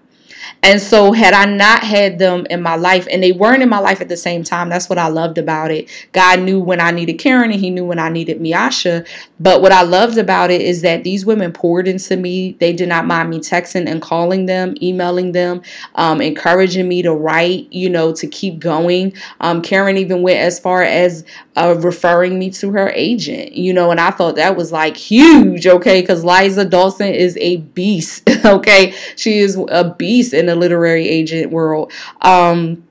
And 0.63 0.79
so, 0.79 1.11
had 1.11 1.33
I 1.33 1.45
not 1.45 1.83
had 1.83 2.19
them 2.19 2.45
in 2.49 2.61
my 2.61 2.75
life, 2.75 3.07
and 3.11 3.21
they 3.21 3.31
weren't 3.31 3.63
in 3.63 3.69
my 3.69 3.79
life 3.79 4.01
at 4.01 4.09
the 4.09 4.17
same 4.17 4.43
time, 4.43 4.69
that's 4.69 4.89
what 4.89 4.97
I 4.97 5.07
loved 5.07 5.37
about 5.37 5.71
it. 5.71 5.89
God 6.11 6.41
knew 6.41 6.59
when 6.59 6.79
I 6.79 6.91
needed 6.91 7.13
Karen 7.13 7.51
and 7.51 7.59
He 7.59 7.69
knew 7.69 7.85
when 7.85 7.99
I 7.99 8.09
needed 8.09 8.39
Miasha. 8.39 9.07
But 9.39 9.61
what 9.61 9.71
I 9.71 9.81
loved 9.81 10.17
about 10.17 10.51
it 10.51 10.61
is 10.61 10.81
that 10.83 11.03
these 11.03 11.25
women 11.25 11.51
poured 11.51 11.87
into 11.87 12.15
me. 12.15 12.55
They 12.59 12.73
did 12.73 12.89
not 12.89 13.07
mind 13.07 13.29
me 13.29 13.39
texting 13.39 13.89
and 13.89 14.01
calling 14.01 14.45
them, 14.45 14.75
emailing 14.81 15.31
them, 15.31 15.61
um, 15.95 16.21
encouraging 16.21 16.87
me 16.87 17.01
to 17.01 17.13
write, 17.13 17.67
you 17.71 17.89
know, 17.89 18.13
to 18.13 18.27
keep 18.27 18.59
going. 18.59 19.13
Um, 19.39 19.61
Karen 19.61 19.97
even 19.97 20.21
went 20.21 20.39
as 20.39 20.59
far 20.59 20.83
as 20.83 21.25
uh, 21.55 21.75
referring 21.79 22.39
me 22.39 22.49
to 22.49 22.71
her 22.71 22.89
agent, 22.89 23.53
you 23.53 23.73
know, 23.73 23.91
and 23.91 23.99
I 23.99 24.11
thought 24.11 24.35
that 24.35 24.55
was 24.55 24.71
like 24.71 24.95
huge, 24.95 25.67
okay, 25.67 26.01
because 26.01 26.23
Liza 26.23 26.65
Dawson 26.65 27.13
is 27.13 27.37
a 27.41 27.57
beast, 27.57 28.29
okay, 28.45 28.93
she 29.15 29.39
is 29.39 29.59
a 29.69 29.93
beast 29.97 30.33
in 30.41 30.47
the 30.47 30.56
literary 30.56 31.08
agent 31.08 31.51
world. 31.51 31.93
Um, 32.21 32.84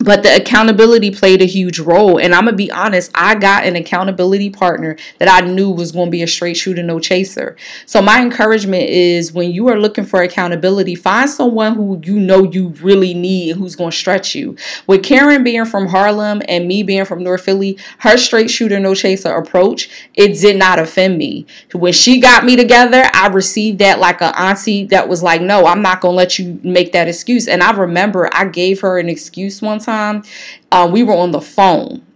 but 0.00 0.22
the 0.22 0.34
accountability 0.34 1.10
played 1.10 1.42
a 1.42 1.46
huge 1.46 1.78
role. 1.78 2.18
And 2.18 2.34
i'm 2.34 2.44
gonna 2.44 2.56
be 2.56 2.70
honest 2.70 3.10
i 3.14 3.34
got 3.34 3.64
an 3.64 3.76
accountability 3.76 4.50
partner 4.50 4.96
that 5.18 5.28
i 5.28 5.46
knew 5.46 5.70
was 5.70 5.92
gonna 5.92 6.10
be 6.10 6.22
a 6.22 6.26
straight 6.26 6.56
shooter 6.56 6.82
no 6.82 6.98
chaser. 6.98 7.56
So 7.86 8.00
my 8.02 8.22
encouragement 8.22 8.84
is 8.88 9.32
when 9.32 9.50
you 9.50 9.68
are 9.68 9.78
looking 9.78 10.04
for 10.04 10.22
accountability 10.22 10.94
find 10.94 11.28
someone 11.28 11.74
who 11.74 12.00
you 12.02 12.18
know 12.18 12.44
you 12.44 12.68
really 12.80 13.14
need 13.14 13.56
who's 13.56 13.76
gonna 13.76 13.92
stretch 13.92 14.34
you. 14.34 14.56
With 14.86 15.02
karen 15.02 15.44
being 15.44 15.64
from 15.64 15.88
harlem 15.88 16.42
and 16.48 16.66
me 16.66 16.82
being 16.82 17.04
from 17.04 17.22
north 17.22 17.42
philly 17.42 17.78
her 17.98 18.16
straight 18.16 18.50
shooter 18.50 18.80
no 18.80 18.94
chaser 18.94 19.34
approach 19.34 20.08
it 20.14 20.40
did 20.40 20.56
not 20.56 20.78
offend 20.78 21.18
me. 21.18 21.46
When 21.72 21.92
she 21.92 22.20
got 22.20 22.44
me 22.44 22.56
together 22.56 23.04
i 23.12 23.28
received 23.28 23.78
that 23.80 23.98
like 24.00 24.22
an 24.22 24.32
auntie 24.34 24.84
that 24.86 25.08
was 25.08 25.22
like 25.22 25.42
no 25.42 25.66
i'm 25.66 25.82
not 25.82 26.00
gonna 26.00 26.16
let 26.16 26.38
you 26.38 26.58
make 26.62 26.92
that 26.92 27.08
excuse. 27.08 27.46
And 27.46 27.62
i 27.62 27.70
remember 27.72 28.30
i 28.32 28.46
gave 28.46 28.80
her 28.80 28.98
an 28.98 29.08
excuse 29.08 29.60
time 29.60 29.89
time, 29.90 30.22
uh, 30.70 30.88
we 30.90 31.02
were 31.02 31.14
on 31.14 31.30
the 31.32 31.40
phone. 31.40 32.06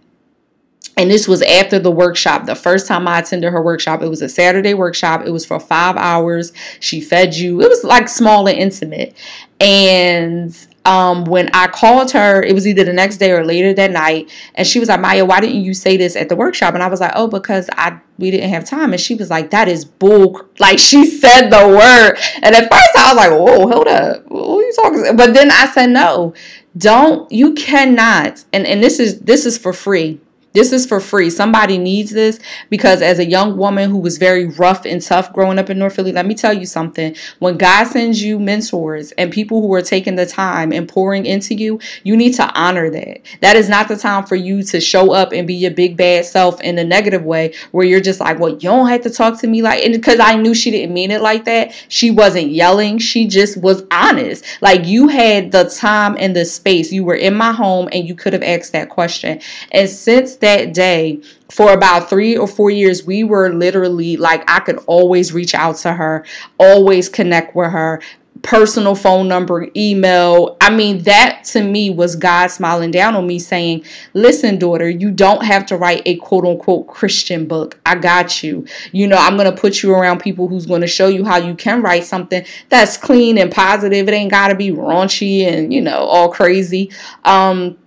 And 0.97 1.11
this 1.11 1.27
was 1.27 1.41
after 1.41 1.77
the 1.77 1.91
workshop. 1.91 2.45
The 2.45 2.55
first 2.55 2.87
time 2.87 3.05
I 3.07 3.19
attended 3.19 3.51
her 3.51 3.61
workshop, 3.61 4.01
it 4.01 4.07
was 4.07 4.21
a 4.21 4.29
Saturday 4.29 4.73
workshop. 4.73 5.23
It 5.25 5.31
was 5.31 5.45
for 5.45 5.59
five 5.59 5.97
hours. 5.97 6.53
She 6.79 7.01
fed 7.01 7.35
you. 7.35 7.61
It 7.61 7.67
was 7.67 7.83
like 7.83 8.07
small 8.07 8.47
and 8.47 8.57
intimate. 8.57 9.13
And 9.59 10.55
um, 10.85 11.25
when 11.25 11.49
I 11.53 11.67
called 11.67 12.11
her, 12.11 12.43
it 12.43 12.53
was 12.53 12.67
either 12.67 12.83
the 12.83 12.93
next 12.93 13.17
day 13.17 13.31
or 13.31 13.43
later 13.43 13.73
that 13.73 13.91
night, 13.91 14.31
and 14.53 14.67
she 14.67 14.79
was 14.79 14.89
like, 14.89 14.99
"Mya, 14.99 15.25
why 15.25 15.39
didn't 15.39 15.63
you 15.63 15.73
say 15.73 15.97
this 15.97 16.15
at 16.15 16.29
the 16.29 16.35
workshop?" 16.35 16.73
And 16.73 16.83
I 16.83 16.87
was 16.87 17.01
like, 17.01 17.11
"Oh, 17.15 17.27
because 17.27 17.69
I 17.73 17.99
we 18.17 18.31
didn't 18.31 18.49
have 18.49 18.65
time." 18.65 18.91
And 18.93 19.01
she 19.01 19.15
was 19.15 19.29
like, 19.29 19.51
"That 19.51 19.67
is 19.67 19.85
bull." 19.85 20.41
Like 20.57 20.79
she 20.79 21.05
said 21.05 21.49
the 21.49 21.67
word, 21.67 22.17
and 22.41 22.55
at 22.55 22.71
first 22.71 22.89
I 22.97 23.13
was 23.13 23.15
like, 23.17 23.31
"Whoa, 23.31 23.67
hold 23.67 23.87
up, 23.87 24.31
are 24.31 24.61
you 24.61 24.73
talking?" 24.75 25.15
But 25.17 25.33
then 25.33 25.51
I 25.51 25.67
said, 25.67 25.89
"No, 25.89 26.33
don't 26.77 27.31
you 27.31 27.53
cannot 27.53 28.43
and 28.51 28.65
and 28.67 28.83
this 28.83 28.99
is 28.99 29.19
this 29.21 29.45
is 29.45 29.57
for 29.57 29.71
free 29.71 30.19
this 30.55 30.71
is 30.71 30.85
for 30.85 30.99
free. 30.99 31.29
Somebody 31.29 31.77
needs 31.77 32.11
this 32.11 32.39
because 32.69 33.01
as 33.01 33.19
a 33.19 33.25
young 33.25 33.57
woman 33.57 33.89
who 33.91 33.97
was 33.97 34.17
very 34.17 34.45
rough 34.45 34.85
and 34.85 35.01
tough 35.01 35.33
growing 35.33 35.59
up 35.59 35.69
in 35.69 35.77
North 35.77 35.95
Philly, 35.95 36.13
let 36.13 36.25
me 36.25 36.33
tell 36.33 36.53
you 36.53 36.65
something. 36.65 37.15
When 37.39 37.57
God 37.57 37.85
sends 37.85 38.23
you 38.23 38.39
mentors 38.39 39.11
and 39.13 39.31
people 39.31 39.61
who 39.61 39.73
are 39.73 39.81
taking 39.81 40.15
the 40.15 40.25
time 40.25 40.71
and 40.71 40.87
pouring 40.87 41.25
into 41.25 41.53
you, 41.53 41.79
you 42.03 42.15
need 42.15 42.33
to 42.35 42.49
honor 42.53 42.89
that. 42.89 43.19
That 43.41 43.57
is 43.57 43.69
not 43.69 43.89
the 43.89 43.97
time 43.97 44.25
for 44.25 44.35
you 44.35 44.63
to 44.63 44.79
show 44.79 45.11
up 45.11 45.33
and 45.33 45.45
be 45.45 45.53
your 45.53 45.71
big 45.71 45.97
bad 45.97 46.25
self 46.25 46.61
in 46.61 46.77
a 46.79 46.83
negative 46.83 47.23
way 47.23 47.53
where 47.71 47.85
you're 47.85 47.99
just 47.99 48.21
like, 48.21 48.39
well, 48.39 48.51
you 48.51 48.59
don't 48.59 48.87
have 48.87 49.01
to 49.01 49.09
talk 49.09 49.39
to 49.41 49.47
me 49.47 49.61
like, 49.61 49.83
and 49.83 49.93
because 49.93 50.19
I 50.19 50.35
knew 50.35 50.53
she 50.53 50.71
didn't 50.71 50.93
mean 50.93 51.11
it 51.11 51.21
like 51.21 51.43
that, 51.45 51.73
she 51.89 52.11
wasn't 52.11 52.47
yelling. 52.51 52.97
She 52.97 53.27
just 53.27 53.57
was 53.57 53.83
honest. 53.91 54.45
Like 54.61 54.85
you 54.85 55.09
had 55.09 55.51
the 55.51 55.65
time 55.65 56.15
and 56.17 56.33
the 56.33 56.45
space. 56.45 56.93
You 56.93 57.03
were 57.03 57.15
in 57.15 57.35
my 57.35 57.51
home 57.51 57.89
and 57.91 58.07
you 58.07 58.15
could 58.15 58.31
have 58.31 58.43
asked 58.43 58.71
that 58.71 58.89
question. 58.89 59.41
And 59.73 59.89
since 59.89 60.37
that 60.45 60.73
day, 60.73 61.21
for 61.51 61.73
about 61.73 62.09
three 62.09 62.37
or 62.37 62.47
four 62.47 62.69
years, 62.69 63.05
we 63.05 63.23
were 63.23 63.53
literally 63.53 64.17
like, 64.17 64.43
I 64.49 64.59
could 64.59 64.77
always 64.87 65.33
reach 65.33 65.53
out 65.53 65.77
to 65.77 65.93
her, 65.93 66.25
always 66.59 67.09
connect 67.09 67.55
with 67.55 67.71
her, 67.71 68.01
personal 68.45 68.93
phone 68.93 69.27
number, 69.27 69.67
email. 69.75 70.55
I 70.61 70.69
mean, 70.69 71.01
that 71.03 71.43
to 71.45 71.63
me 71.63 71.89
was 71.89 72.15
God 72.15 72.47
smiling 72.47 72.91
down 72.91 73.15
on 73.15 73.25
me 73.25 73.39
saying, 73.39 73.83
Listen, 74.13 74.59
daughter, 74.59 74.87
you 74.89 75.09
don't 75.09 75.43
have 75.43 75.65
to 75.67 75.77
write 75.77 76.03
a 76.05 76.17
quote 76.17 76.45
unquote 76.45 76.87
Christian 76.87 77.47
book. 77.47 77.79
I 77.85 77.95
got 77.95 78.43
you. 78.43 78.65
You 78.91 79.07
know, 79.07 79.17
I'm 79.17 79.35
going 79.35 79.49
to 79.49 79.59
put 79.59 79.81
you 79.81 79.93
around 79.93 80.19
people 80.19 80.47
who's 80.47 80.67
going 80.67 80.81
to 80.81 80.87
show 80.87 81.07
you 81.07 81.25
how 81.25 81.37
you 81.37 81.55
can 81.55 81.81
write 81.81 82.03
something 82.03 82.45
that's 82.69 82.97
clean 82.97 83.37
and 83.39 83.51
positive. 83.51 84.07
It 84.07 84.13
ain't 84.13 84.31
got 84.31 84.49
to 84.49 84.55
be 84.55 84.69
raunchy 84.69 85.47
and, 85.47 85.73
you 85.73 85.81
know, 85.81 85.97
all 85.97 86.29
crazy. 86.31 86.91
Um, 87.23 87.77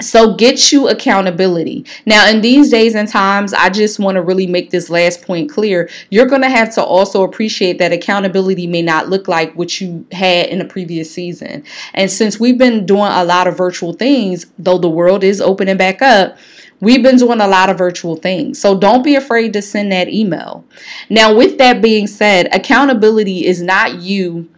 So 0.00 0.34
get 0.34 0.70
you 0.70 0.88
accountability. 0.88 1.84
Now, 2.06 2.28
in 2.28 2.40
these 2.40 2.70
days 2.70 2.94
and 2.94 3.08
times, 3.08 3.52
I 3.52 3.68
just 3.68 3.98
want 3.98 4.14
to 4.14 4.22
really 4.22 4.46
make 4.46 4.70
this 4.70 4.88
last 4.90 5.22
point 5.22 5.50
clear. 5.50 5.90
You're 6.10 6.26
going 6.26 6.42
to 6.42 6.48
have 6.48 6.72
to 6.74 6.82
also 6.84 7.24
appreciate 7.24 7.78
that 7.78 7.92
accountability 7.92 8.66
may 8.68 8.82
not 8.82 9.08
look 9.08 9.26
like 9.26 9.54
what 9.54 9.80
you 9.80 10.06
had 10.12 10.46
in 10.46 10.60
the 10.60 10.64
previous 10.64 11.12
season. 11.12 11.64
And 11.94 12.10
since 12.10 12.38
we've 12.38 12.58
been 12.58 12.86
doing 12.86 13.10
a 13.10 13.24
lot 13.24 13.48
of 13.48 13.56
virtual 13.56 13.92
things, 13.92 14.46
though 14.58 14.78
the 14.78 14.88
world 14.88 15.24
is 15.24 15.40
opening 15.40 15.76
back 15.76 16.00
up, 16.00 16.38
We've 16.80 17.02
been 17.02 17.16
doing 17.16 17.40
a 17.40 17.48
lot 17.48 17.70
of 17.70 17.78
virtual 17.78 18.14
things. 18.14 18.60
So 18.60 18.78
don't 18.78 19.02
be 19.02 19.16
afraid 19.16 19.52
to 19.54 19.62
send 19.62 19.90
that 19.90 20.08
email. 20.08 20.64
Now, 21.10 21.34
with 21.34 21.58
that 21.58 21.82
being 21.82 22.06
said, 22.06 22.48
accountability 22.54 23.46
is 23.46 23.60
not 23.60 24.00
you 24.00 24.48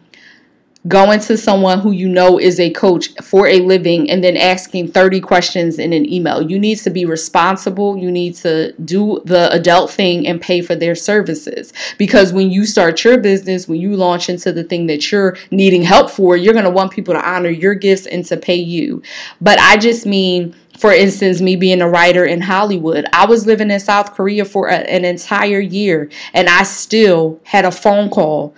going 0.89 1.21
to 1.21 1.37
someone 1.37 1.81
who 1.81 1.91
you 1.91 2.09
know 2.09 2.39
is 2.39 2.59
a 2.59 2.71
coach 2.71 3.11
for 3.23 3.47
a 3.47 3.61
living 3.61 4.11
and 4.11 4.25
then 4.25 4.37
asking 4.37 4.91
30 4.91 5.21
questions 5.21 5.79
in 5.79 5.93
an 5.93 6.11
email. 6.11 6.41
You 6.41 6.59
need 6.59 6.79
to 6.79 6.91
be 6.91 7.05
responsible. 7.05 7.99
You 7.99 8.11
need 8.11 8.35
to 8.37 8.73
do 8.73 9.21
the 9.27 9.53
adult 9.53 9.91
thing 9.91 10.27
and 10.27 10.41
pay 10.41 10.63
for 10.63 10.75
their 10.75 10.95
services. 10.95 11.75
Because 11.99 12.33
when 12.33 12.51
you 12.51 12.65
start 12.65 13.05
your 13.05 13.19
business, 13.19 13.69
when 13.69 13.79
you 13.79 13.95
launch 13.95 14.31
into 14.31 14.53
the 14.53 14.65
thing 14.65 14.87
that 14.87 15.13
you're 15.13 15.37
needing 15.51 15.83
help 15.83 16.11
for, 16.11 16.35
you're 16.37 16.55
going 16.55 16.65
to 16.65 16.71
want 16.71 16.93
people 16.93 17.13
to 17.13 17.29
honor 17.29 17.51
your 17.51 17.75
gifts 17.75 18.07
and 18.07 18.25
to 18.27 18.39
pay 18.39 18.57
you. 18.57 19.03
But 19.39 19.59
I 19.59 19.77
just 19.77 20.07
mean, 20.07 20.57
for 20.79 20.93
instance, 20.93 21.43
me 21.43 21.57
being 21.57 21.83
a 21.83 21.89
writer 21.91 22.25
in 22.25 22.41
Hollywood, 22.41 23.05
I 23.13 23.27
was 23.27 23.47
living 23.47 23.71
in 23.71 23.81
South 23.81 24.15
Korea 24.15 24.47
for 24.47 24.69
a, 24.69 24.77
an 24.77 25.05
entire 25.05 25.61
year 25.61 26.09
and 26.33 26.49
I 26.49 26.63
still 26.63 27.39
had 27.45 27.67
a 27.67 27.71
phone 27.71 28.09
call 28.09 28.55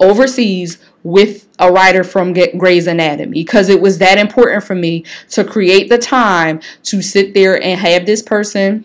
overseas 0.00 0.78
with 1.02 1.48
a 1.58 1.70
writer 1.70 2.04
from 2.04 2.32
Grey's 2.32 2.86
Anatomy 2.86 3.42
because 3.42 3.68
it 3.68 3.80
was 3.80 3.98
that 3.98 4.18
important 4.18 4.64
for 4.64 4.74
me 4.74 5.04
to 5.30 5.44
create 5.44 5.88
the 5.88 5.98
time 5.98 6.60
to 6.84 7.02
sit 7.02 7.34
there 7.34 7.62
and 7.62 7.80
have 7.80 8.06
this 8.06 8.22
person 8.22 8.84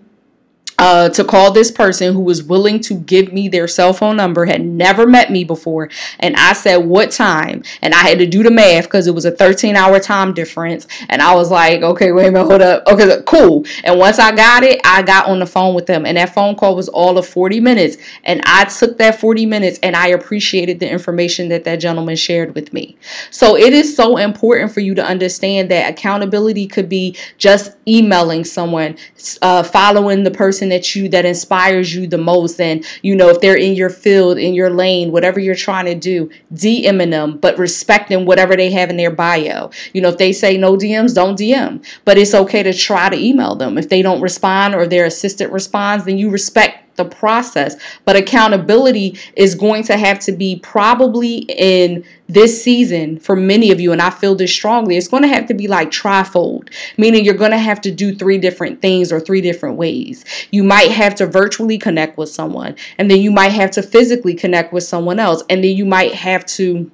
uh, 0.77 1.09
to 1.09 1.23
call 1.23 1.51
this 1.51 1.71
person 1.71 2.13
who 2.13 2.19
was 2.19 2.43
willing 2.43 2.79
to 2.81 2.95
give 2.95 3.31
me 3.31 3.47
their 3.47 3.67
cell 3.67 3.93
phone 3.93 4.17
number, 4.17 4.45
had 4.45 4.65
never 4.65 5.07
met 5.07 5.31
me 5.31 5.43
before. 5.43 5.89
And 6.19 6.35
I 6.35 6.53
said, 6.53 6.77
What 6.77 7.11
time? 7.11 7.63
And 7.81 7.93
I 7.93 7.99
had 7.99 8.19
to 8.19 8.25
do 8.25 8.43
the 8.43 8.51
math 8.51 8.85
because 8.85 9.07
it 9.07 9.15
was 9.15 9.25
a 9.25 9.31
13 9.31 9.75
hour 9.75 9.99
time 9.99 10.33
difference. 10.33 10.87
And 11.09 11.21
I 11.21 11.33
was 11.35 11.51
like, 11.51 11.81
Okay, 11.81 12.11
wait 12.11 12.27
a 12.27 12.31
minute, 12.31 12.47
hold 12.47 12.61
up. 12.61 12.83
Okay, 12.87 13.21
cool. 13.25 13.65
And 13.83 13.97
once 13.97 14.19
I 14.19 14.35
got 14.35 14.63
it, 14.63 14.81
I 14.83 15.01
got 15.01 15.27
on 15.27 15.39
the 15.39 15.45
phone 15.45 15.75
with 15.75 15.85
them. 15.85 16.05
And 16.05 16.17
that 16.17 16.33
phone 16.33 16.55
call 16.55 16.75
was 16.75 16.89
all 16.89 17.17
of 17.17 17.25
40 17.25 17.59
minutes. 17.59 17.97
And 18.23 18.41
I 18.45 18.65
took 18.65 18.97
that 18.97 19.19
40 19.19 19.45
minutes 19.45 19.79
and 19.81 19.95
I 19.95 20.07
appreciated 20.07 20.79
the 20.79 20.89
information 20.89 21.49
that 21.49 21.63
that 21.63 21.77
gentleman 21.77 22.15
shared 22.15 22.55
with 22.55 22.73
me. 22.73 22.97
So 23.31 23.55
it 23.55 23.73
is 23.73 23.95
so 23.95 24.17
important 24.17 24.71
for 24.71 24.81
you 24.81 24.95
to 24.95 25.05
understand 25.05 25.71
that 25.71 25.89
accountability 25.89 26.67
could 26.67 26.89
be 26.89 27.15
just 27.37 27.75
emailing 27.87 28.43
someone, 28.43 28.97
uh, 29.41 29.63
following 29.63 30.23
the 30.23 30.31
person 30.31 30.64
person 30.65 30.69
that 30.69 30.95
you 30.95 31.09
that 31.09 31.25
inspires 31.25 31.93
you 31.93 32.07
the 32.07 32.17
most. 32.17 32.59
And 32.59 32.85
you 33.01 33.15
know 33.15 33.29
if 33.29 33.41
they're 33.41 33.57
in 33.57 33.75
your 33.75 33.89
field 33.89 34.37
in 34.37 34.53
your 34.53 34.69
lane 34.69 35.11
whatever 35.11 35.39
you're 35.39 35.55
trying 35.55 35.85
to 35.85 35.95
do 35.95 36.29
DMing 36.53 37.11
them 37.11 37.37
but 37.37 37.57
respecting 37.57 38.25
whatever 38.25 38.55
they 38.55 38.71
have 38.71 38.89
in 38.89 38.97
their 38.97 39.11
bio. 39.11 39.69
You 39.93 40.01
know 40.01 40.09
if 40.09 40.17
they 40.17 40.33
say 40.33 40.57
no 40.57 40.75
DMs 40.75 41.13
don't 41.13 41.37
DM 41.37 41.83
but 42.05 42.17
it's 42.17 42.33
okay 42.33 42.63
to 42.63 42.73
try 42.73 43.09
to 43.09 43.17
email 43.17 43.55
them. 43.55 43.77
If 43.77 43.89
they 43.89 44.01
don't 44.01 44.21
respond 44.21 44.75
or 44.75 44.87
their 44.87 45.05
assistant 45.05 45.51
responds 45.51 46.05
then 46.05 46.17
you 46.17 46.29
respect 46.29 46.84
the 46.95 47.05
process. 47.05 47.75
But 48.05 48.15
accountability 48.15 49.17
is 49.35 49.55
going 49.55 49.83
to 49.83 49.97
have 49.97 50.19
to 50.21 50.31
be 50.31 50.57
probably 50.57 51.39
in 51.49 52.03
this 52.27 52.63
season 52.63 53.19
for 53.19 53.35
many 53.35 53.71
of 53.71 53.79
you, 53.79 53.91
and 53.91 54.01
I 54.01 54.09
feel 54.09 54.35
this 54.35 54.51
strongly. 54.51 54.97
It's 54.97 55.07
going 55.07 55.23
to 55.23 55.29
have 55.29 55.45
to 55.47 55.53
be 55.53 55.67
like 55.67 55.91
trifold, 55.91 56.69
meaning 56.97 57.23
you're 57.23 57.33
going 57.35 57.51
to 57.51 57.57
have 57.57 57.81
to 57.81 57.91
do 57.91 58.15
three 58.15 58.37
different 58.37 58.81
things 58.81 59.11
or 59.11 59.19
three 59.19 59.41
different 59.41 59.77
ways. 59.77 60.25
You 60.51 60.63
might 60.63 60.91
have 60.91 61.15
to 61.15 61.27
virtually 61.27 61.77
connect 61.77 62.17
with 62.17 62.29
someone, 62.29 62.75
and 62.97 63.09
then 63.09 63.19
you 63.19 63.31
might 63.31 63.51
have 63.51 63.71
to 63.71 63.83
physically 63.83 64.33
connect 64.33 64.73
with 64.73 64.83
someone 64.83 65.19
else, 65.19 65.43
and 65.49 65.63
then 65.63 65.75
you 65.75 65.85
might 65.85 66.13
have 66.13 66.45
to 66.45 66.91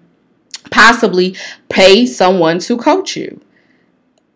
possibly 0.69 1.35
pay 1.69 2.05
someone 2.05 2.59
to 2.59 2.77
coach 2.77 3.15
you 3.15 3.41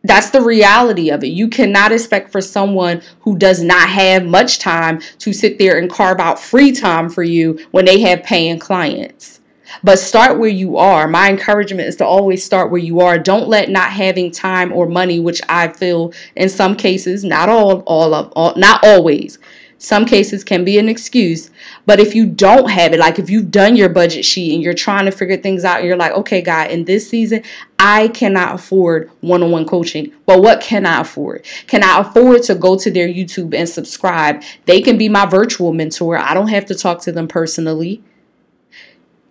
that's 0.07 0.29
the 0.29 0.41
reality 0.41 1.09
of 1.09 1.23
it. 1.23 1.27
You 1.27 1.47
cannot 1.47 1.91
expect 1.91 2.31
for 2.31 2.41
someone 2.41 3.01
who 3.21 3.37
does 3.37 3.61
not 3.61 3.89
have 3.89 4.25
much 4.25 4.59
time 4.59 5.01
to 5.19 5.33
sit 5.33 5.57
there 5.57 5.77
and 5.77 5.89
carve 5.89 6.19
out 6.19 6.39
free 6.39 6.71
time 6.71 7.09
for 7.09 7.23
you 7.23 7.59
when 7.71 7.85
they 7.85 8.01
have 8.01 8.23
paying 8.23 8.59
clients. 8.59 9.41
But 9.83 9.99
start 9.99 10.39
where 10.39 10.49
you 10.49 10.77
are. 10.77 11.07
My 11.07 11.29
encouragement 11.29 11.87
is 11.87 11.95
to 11.97 12.05
always 12.05 12.43
start 12.43 12.71
where 12.71 12.81
you 12.81 12.99
are. 13.01 13.17
Don't 13.17 13.49
let 13.49 13.69
not 13.69 13.91
having 13.91 14.31
time 14.31 14.71
or 14.71 14.87
money, 14.87 15.19
which 15.19 15.41
I 15.49 15.69
feel 15.69 16.13
in 16.35 16.49
some 16.49 16.75
cases, 16.75 17.23
not 17.23 17.49
all, 17.49 17.79
all 17.81 18.13
of, 18.13 18.31
all, 18.35 18.55
not 18.55 18.83
always, 18.83 19.39
some 19.77 20.05
cases 20.05 20.43
can 20.43 20.63
be 20.63 20.79
an 20.79 20.87
excuse. 20.87 21.49
But 21.85 21.99
if 21.99 22.15
you 22.15 22.25
don't 22.25 22.69
have 22.69 22.93
it, 22.93 22.99
like 22.99 23.19
if 23.19 23.29
you've 23.29 23.51
done 23.51 23.75
your 23.75 23.89
budget 23.89 24.25
sheet 24.25 24.53
and 24.53 24.63
you're 24.63 24.73
trying 24.73 25.05
to 25.05 25.11
figure 25.11 25.37
things 25.37 25.63
out 25.65 25.79
and 25.79 25.87
you're 25.87 25.97
like, 25.97 26.13
okay, 26.13 26.41
God, 26.41 26.71
in 26.71 26.85
this 26.85 27.09
season, 27.09 27.43
I 27.77 28.07
cannot 28.07 28.55
afford 28.55 29.11
one 29.21 29.43
on 29.43 29.51
one 29.51 29.65
coaching. 29.65 30.13
But 30.25 30.41
what 30.41 30.61
can 30.61 30.85
I 30.85 31.01
afford? 31.01 31.45
Can 31.67 31.83
I 31.83 31.99
afford 31.99 32.43
to 32.43 32.55
go 32.55 32.77
to 32.77 32.89
their 32.89 33.07
YouTube 33.07 33.53
and 33.53 33.67
subscribe? 33.67 34.43
They 34.65 34.81
can 34.81 34.97
be 34.97 35.09
my 35.09 35.25
virtual 35.25 35.73
mentor. 35.73 36.17
I 36.17 36.33
don't 36.33 36.49
have 36.49 36.65
to 36.67 36.75
talk 36.75 37.01
to 37.01 37.11
them 37.11 37.27
personally. 37.27 38.03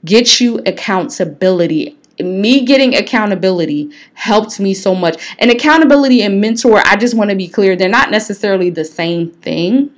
Get 0.04 0.40
you 0.40 0.58
accountability 0.66 1.98
me 2.20 2.64
getting 2.64 2.94
accountability 2.94 3.90
helped 4.14 4.60
me 4.60 4.72
so 4.72 4.94
much. 4.94 5.34
And 5.40 5.50
accountability 5.50 6.22
and 6.22 6.40
mentor, 6.40 6.80
I 6.84 6.94
just 6.96 7.14
want 7.14 7.30
to 7.30 7.36
be 7.36 7.48
clear, 7.48 7.74
they're 7.74 7.88
not 7.88 8.10
necessarily 8.10 8.70
the 8.70 8.84
same 8.84 9.30
thing. 9.30 9.90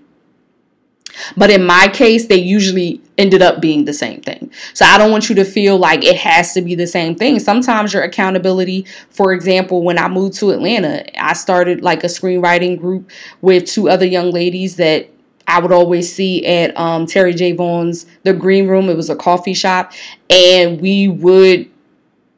But 1.36 1.50
in 1.50 1.64
my 1.64 1.88
case, 1.88 2.26
they 2.26 2.36
usually 2.36 3.00
ended 3.18 3.42
up 3.42 3.60
being 3.60 3.84
the 3.84 3.94
same 3.94 4.20
thing. 4.20 4.50
So 4.74 4.84
I 4.84 4.98
don't 4.98 5.10
want 5.10 5.28
you 5.28 5.34
to 5.36 5.44
feel 5.44 5.78
like 5.78 6.04
it 6.04 6.16
has 6.16 6.52
to 6.54 6.62
be 6.62 6.74
the 6.74 6.86
same 6.86 7.14
thing. 7.14 7.38
Sometimes 7.38 7.92
your 7.92 8.02
accountability, 8.02 8.86
for 9.10 9.32
example, 9.32 9.82
when 9.82 9.98
I 9.98 10.08
moved 10.08 10.34
to 10.38 10.50
Atlanta, 10.50 11.04
I 11.22 11.32
started 11.32 11.82
like 11.82 12.04
a 12.04 12.08
screenwriting 12.08 12.78
group 12.78 13.10
with 13.40 13.66
two 13.66 13.88
other 13.88 14.06
young 14.06 14.30
ladies 14.30 14.76
that 14.76 15.08
I 15.48 15.60
would 15.60 15.72
always 15.72 16.12
see 16.12 16.44
at 16.44 16.76
um, 16.76 17.06
Terri 17.06 17.34
J. 17.36 17.52
Vaughn's 17.52 18.06
The 18.24 18.32
Green 18.32 18.66
Room. 18.66 18.88
It 18.88 18.96
was 18.96 19.10
a 19.10 19.16
coffee 19.16 19.54
shop. 19.54 19.92
And 20.28 20.80
we 20.80 21.08
would 21.08 21.70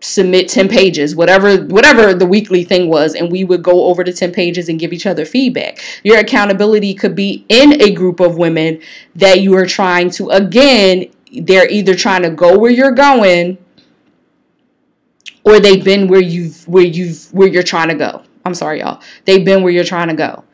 submit 0.01 0.49
10 0.49 0.69
pages 0.69 1.17
whatever 1.17 1.57
whatever 1.65 2.15
the 2.15 2.27
weekly 2.27 2.63
thing 2.63 2.89
was 2.89 3.15
and 3.15 3.33
we 3.33 3.43
would 3.43 3.63
go 3.65 3.87
over 3.87 4.05
the 4.05 4.13
10 4.13 4.31
pages 4.33 4.69
and 4.69 4.79
give 4.79 4.93
each 4.93 5.07
other 5.07 5.25
feedback. 5.25 5.81
Your 6.05 6.19
accountability 6.19 6.95
could 6.95 7.17
be 7.17 7.45
in 7.49 7.81
a 7.83 7.91
group 7.93 8.21
of 8.21 8.39
women 8.39 8.81
that 9.17 9.41
you 9.41 9.55
are 9.57 9.67
trying 9.67 10.11
to 10.11 10.31
again 10.31 11.11
they're 11.33 11.69
either 11.69 11.95
trying 11.95 12.23
to 12.23 12.31
go 12.31 12.57
where 12.59 12.71
you're 12.71 12.93
going 12.93 13.59
or 15.45 15.59
they've 15.59 15.85
been 15.85 16.07
where 16.07 16.23
you've 16.23 16.67
where 16.69 16.85
you've 16.85 17.33
where 17.33 17.49
you're 17.49 17.63
trying 17.63 17.89
to 17.89 17.95
go. 17.95 18.23
I'm 18.45 18.55
sorry 18.55 18.81
y'all. 18.81 19.03
They've 19.25 19.45
been 19.45 19.63
where 19.63 19.73
you're 19.73 19.85
trying 19.85 20.09
to 20.09 20.15
go 20.15 20.45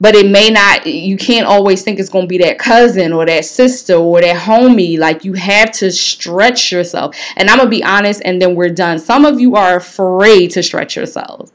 but 0.00 0.14
it 0.14 0.30
may 0.30 0.50
not 0.50 0.86
you 0.86 1.16
can't 1.16 1.46
always 1.46 1.82
think 1.82 1.98
it's 1.98 2.08
going 2.08 2.24
to 2.24 2.28
be 2.28 2.38
that 2.38 2.58
cousin 2.58 3.12
or 3.12 3.26
that 3.26 3.44
sister 3.44 3.94
or 3.94 4.20
that 4.20 4.36
homie. 4.36 4.98
Like 4.98 5.24
you 5.24 5.34
have 5.34 5.72
to 5.72 5.90
stretch 5.90 6.70
yourself. 6.72 7.16
And 7.36 7.50
i'm 7.50 7.58
going 7.58 7.66
to 7.66 7.70
be 7.70 7.84
honest 7.84 8.22
and 8.24 8.40
then 8.40 8.54
we're 8.54 8.68
done. 8.68 8.98
Some 8.98 9.24
of 9.24 9.40
you 9.40 9.56
are 9.56 9.76
afraid 9.76 10.50
to 10.52 10.62
stretch 10.62 10.96
yourselves 10.96 11.52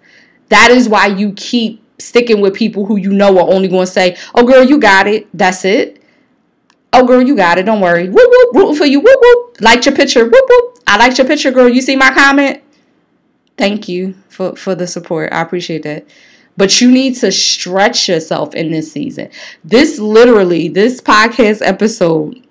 that 0.54 0.70
is 0.70 0.88
why 0.88 1.08
you 1.08 1.34
keep 1.34 1.84
sticking 2.00 2.40
with 2.40 2.54
people 2.54 2.86
who 2.86 2.96
you 2.96 3.12
know 3.12 3.40
are 3.40 3.52
only 3.52 3.68
going 3.68 3.86
to 3.86 3.92
say 3.92 4.16
oh 4.36 4.46
girl 4.46 4.64
you 4.64 4.80
got 4.80 5.08
it. 5.08 5.28
That's 5.34 5.66
it. 5.66 6.02
Oh 6.92 7.06
girl 7.06 7.22
you 7.22 7.36
got 7.36 7.58
it. 7.58 7.64
Don't 7.64 7.82
worry. 7.82 8.08
Whoop 8.08 8.30
whoop 8.30 8.56
rooting 8.56 8.76
for 8.76 8.86
you. 8.86 9.00
Whoop 9.00 9.20
whoop. 9.20 9.62
Liked 9.62 9.86
your 9.88 9.96
picture. 9.96 10.26
Whoop 10.26 10.46
whoop. 10.48 10.80
I 10.86 10.98
liked 10.98 11.18
your 11.18 11.28
picture 11.28 11.52
girl. 11.52 11.68
You 11.68 11.82
see 11.82 11.96
my 11.96 12.14
comment? 12.14 12.62
Thank 13.58 13.88
you 13.88 14.14
for 14.30 14.56
for 14.56 14.76
the 14.76 14.86
support. 14.86 15.34
I 15.34 15.42
appreciate 15.42 15.84
that 15.84 16.06
but 16.58 16.82
you 16.82 16.92
need 16.92 17.16
to 17.18 17.32
stretch 17.32 18.08
yourself 18.08 18.54
in 18.54 18.72
this 18.72 18.92
season. 18.92 19.30
This 19.64 20.00
literally, 20.00 20.68
this 20.68 21.02
podcast 21.02 21.62
episode 21.66 22.46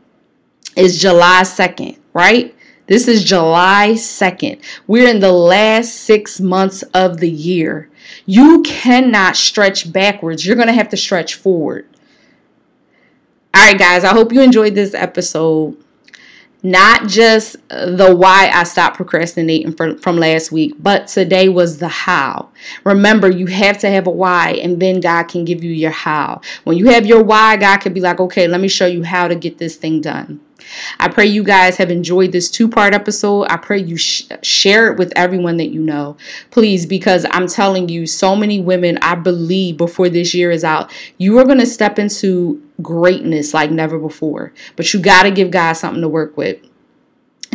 is 0.76 1.00
July 1.00 1.42
2nd, 1.42 1.98
right? 2.12 2.54
This 2.86 3.08
is 3.08 3.24
July 3.24 3.92
2nd. 3.92 4.62
We're 4.86 5.08
in 5.08 5.20
the 5.20 5.32
last 5.32 5.94
six 5.94 6.40
months 6.40 6.82
of 6.94 7.18
the 7.18 7.30
year. 7.30 7.90
You 8.26 8.62
cannot 8.62 9.36
stretch 9.36 9.92
backwards. 9.92 10.44
You're 10.44 10.56
going 10.56 10.68
to 10.68 10.74
have 10.74 10.88
to 10.90 10.96
stretch 10.96 11.34
forward. 11.34 11.86
All 13.54 13.62
right, 13.62 13.78
guys, 13.78 14.04
I 14.04 14.12
hope 14.12 14.32
you 14.32 14.40
enjoyed 14.42 14.74
this 14.74 14.94
episode 14.94 15.76
not 16.62 17.08
just 17.08 17.56
the 17.68 18.14
why 18.14 18.50
I 18.52 18.62
stopped 18.64 18.96
procrastinating 18.96 19.72
for, 19.72 19.96
from 19.98 20.16
last 20.16 20.52
week, 20.52 20.74
but 20.78 21.08
today 21.08 21.48
was 21.48 21.78
the 21.78 21.88
how. 21.88 22.50
Remember, 22.84 23.28
you 23.28 23.46
have 23.46 23.78
to 23.78 23.90
have 23.90 24.06
a 24.06 24.10
why, 24.10 24.52
and 24.62 24.80
then 24.80 25.00
God 25.00 25.24
can 25.24 25.44
give 25.44 25.64
you 25.64 25.72
your 25.72 25.90
how. 25.90 26.40
When 26.64 26.76
you 26.76 26.90
have 26.90 27.04
your 27.04 27.22
why, 27.22 27.56
God 27.56 27.78
can 27.78 27.92
be 27.92 28.00
like, 28.00 28.20
okay, 28.20 28.46
let 28.46 28.60
me 28.60 28.68
show 28.68 28.86
you 28.86 29.02
how 29.02 29.26
to 29.28 29.34
get 29.34 29.58
this 29.58 29.76
thing 29.76 30.00
done. 30.00 30.40
I 30.98 31.08
pray 31.08 31.26
you 31.26 31.42
guys 31.42 31.76
have 31.76 31.90
enjoyed 31.90 32.32
this 32.32 32.50
two 32.50 32.68
part 32.68 32.94
episode. 32.94 33.44
I 33.44 33.56
pray 33.56 33.78
you 33.78 33.96
sh- 33.96 34.24
share 34.42 34.90
it 34.90 34.98
with 34.98 35.12
everyone 35.16 35.56
that 35.58 35.68
you 35.70 35.80
know, 35.80 36.16
please, 36.50 36.86
because 36.86 37.26
I'm 37.30 37.48
telling 37.48 37.88
you, 37.88 38.06
so 38.06 38.36
many 38.36 38.60
women, 38.60 38.98
I 39.02 39.14
believe 39.14 39.76
before 39.76 40.08
this 40.08 40.34
year 40.34 40.50
is 40.50 40.64
out, 40.64 40.92
you 41.18 41.38
are 41.38 41.44
going 41.44 41.58
to 41.58 41.66
step 41.66 41.98
into 41.98 42.62
greatness 42.80 43.54
like 43.54 43.70
never 43.70 43.98
before. 43.98 44.52
But 44.76 44.92
you 44.92 45.00
got 45.00 45.24
to 45.24 45.30
give 45.30 45.50
God 45.50 45.74
something 45.74 46.02
to 46.02 46.08
work 46.08 46.36
with. 46.36 46.58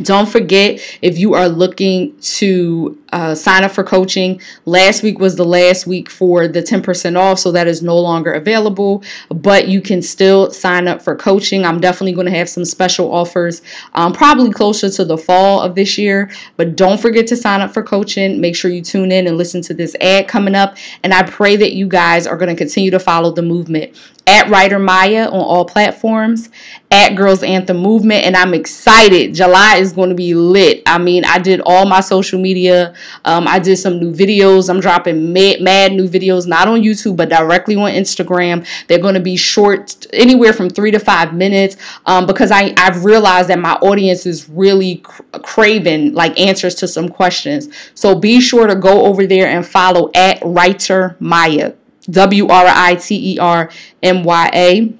Don't 0.04 0.30
forget 0.30 0.80
if 1.02 1.18
you 1.18 1.34
are 1.34 1.50
looking 1.50 2.16
to 2.20 3.02
uh, 3.12 3.34
sign 3.34 3.64
up 3.64 3.72
for 3.72 3.84
coaching. 3.84 4.40
Last 4.66 5.02
week 5.02 5.18
was 5.18 5.38
the 5.38 5.46
last 5.46 5.88
week 5.88 6.08
for 6.08 6.48
the 6.48 6.62
10% 6.62 7.18
off, 7.18 7.40
so 7.40 7.52
that 7.52 7.68
is 7.68 7.82
no 7.82 7.98
longer 7.98 8.32
available, 8.32 9.04
but 9.30 9.68
you 9.68 9.82
can 9.82 10.04
still 10.04 10.52
sign 10.52 10.88
up 10.88 11.02
for 11.02 11.16
coaching. 11.16 11.66
I'm 11.66 11.80
definitely 11.80 12.12
going 12.12 12.28
to 12.28 12.38
have 12.38 12.48
some 12.48 12.64
special 12.64 13.12
offers, 13.12 13.64
um, 13.94 14.14
probably 14.14 14.52
closer 14.52 14.90
to 14.92 15.04
the 15.04 15.18
fall 15.18 15.62
of 15.62 15.74
this 15.74 15.98
year, 15.98 16.30
but 16.58 16.76
don't 16.76 17.02
forget 17.02 17.26
to 17.28 17.36
sign 17.36 17.62
up 17.62 17.74
for 17.74 17.82
coaching. 17.82 18.40
Make 18.40 18.56
sure 18.56 18.70
you 18.70 18.84
tune 18.84 19.12
in 19.12 19.26
and 19.26 19.36
listen 19.36 19.64
to 19.64 19.74
this 19.74 19.96
ad 20.00 20.28
coming 20.28 20.54
up, 20.54 20.78
and 21.02 21.12
I 21.12 21.24
pray 21.24 21.56
that 21.56 21.74
you 21.74 21.88
guys 21.88 22.28
are 22.28 22.38
going 22.38 22.56
to 22.56 22.56
continue 22.56 22.92
to 22.92 23.00
follow 23.00 23.32
the 23.32 23.42
movement 23.42 23.96
at 24.28 24.50
Writer 24.50 24.78
Mya 24.78 25.28
on 25.28 25.40
all 25.40 25.64
platforms, 25.64 26.50
at 26.92 27.16
Girls 27.16 27.44
Anthem 27.44 27.78
Movement, 27.78 28.26
and 28.26 28.36
I'm 28.36 28.54
excited. 28.54 29.34
July 29.34 29.78
is 29.78 29.94
going 29.94 30.10
to 30.10 30.16
be 30.16 30.34
lit. 30.34 30.84
I 30.86 30.98
mean, 30.98 31.24
I 31.26 31.40
did 31.40 31.62
all 31.66 31.86
my 31.86 32.02
social 32.02 32.40
media. 32.40 32.94
Um, 33.26 33.48
I 33.48 33.60
did 33.60 33.78
some 33.78 34.00
new 34.00 34.14
videos. 34.14 34.70
I'm 34.70 34.82
dropping 34.82 35.34
mad, 35.34 35.62
mad 35.62 35.94
new 35.94 36.08
videos, 36.08 36.46
not 36.46 36.68
on 36.68 36.82
YouTube, 36.82 37.16
but 37.16 37.30
directly 37.30 37.76
on 37.76 37.92
Instagram. 37.92 38.68
They're 38.88 39.00
going 39.00 39.16
to 39.16 39.22
be 39.22 39.38
short, 39.38 40.06
anywhere 40.12 40.54
from 40.54 40.70
three 40.70 40.92
to 40.92 41.00
five 41.00 41.34
minutes, 41.34 41.78
um, 42.06 42.26
because 42.26 42.52
I, 42.52 42.74
I've 42.78 43.06
realized 43.06 43.50
that 43.50 43.60
my 43.60 43.74
audience 43.76 44.26
is 44.26 44.50
really 44.50 44.98
cr- 44.98 45.24
craving 45.44 46.14
like 46.14 46.38
answers 46.38 46.76
to 46.76 46.88
some 46.88 47.08
questions. 47.08 47.70
So 47.94 48.14
be 48.14 48.42
sure 48.42 48.68
to 48.68 48.76
go 48.76 49.06
over 49.06 49.26
there 49.26 49.48
and 49.48 49.66
follow 49.66 50.12
at 50.14 50.40
Writer 50.44 51.16
Mya. 51.22 51.76
W 52.10 52.48
R 52.48 52.66
I 52.68 52.96
T 52.96 53.34
E 53.34 53.40
R 53.40 53.70
M 54.02 54.24
Y 54.24 54.52
A. 54.54 54.94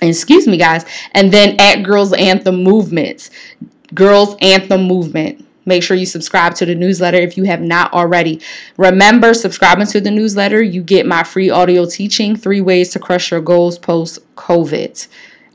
Excuse 0.00 0.48
me, 0.48 0.56
guys. 0.56 0.84
And 1.12 1.32
then 1.32 1.56
at 1.60 1.82
Girls 1.82 2.12
Anthem 2.12 2.62
Movements. 2.62 3.30
Girls 3.94 4.36
Anthem 4.40 4.84
Movement. 4.84 5.46
Make 5.64 5.84
sure 5.84 5.96
you 5.96 6.06
subscribe 6.06 6.54
to 6.56 6.66
the 6.66 6.74
newsletter 6.74 7.18
if 7.18 7.36
you 7.36 7.44
have 7.44 7.60
not 7.60 7.92
already. 7.92 8.40
Remember, 8.76 9.32
subscribing 9.32 9.86
to 9.86 10.00
the 10.00 10.10
newsletter, 10.10 10.60
you 10.60 10.82
get 10.82 11.06
my 11.06 11.22
free 11.22 11.50
audio 11.50 11.86
teaching 11.86 12.34
Three 12.34 12.60
Ways 12.60 12.90
to 12.90 12.98
Crush 12.98 13.30
Your 13.30 13.40
Goals 13.40 13.78
Post 13.78 14.18
COVID. 14.34 15.06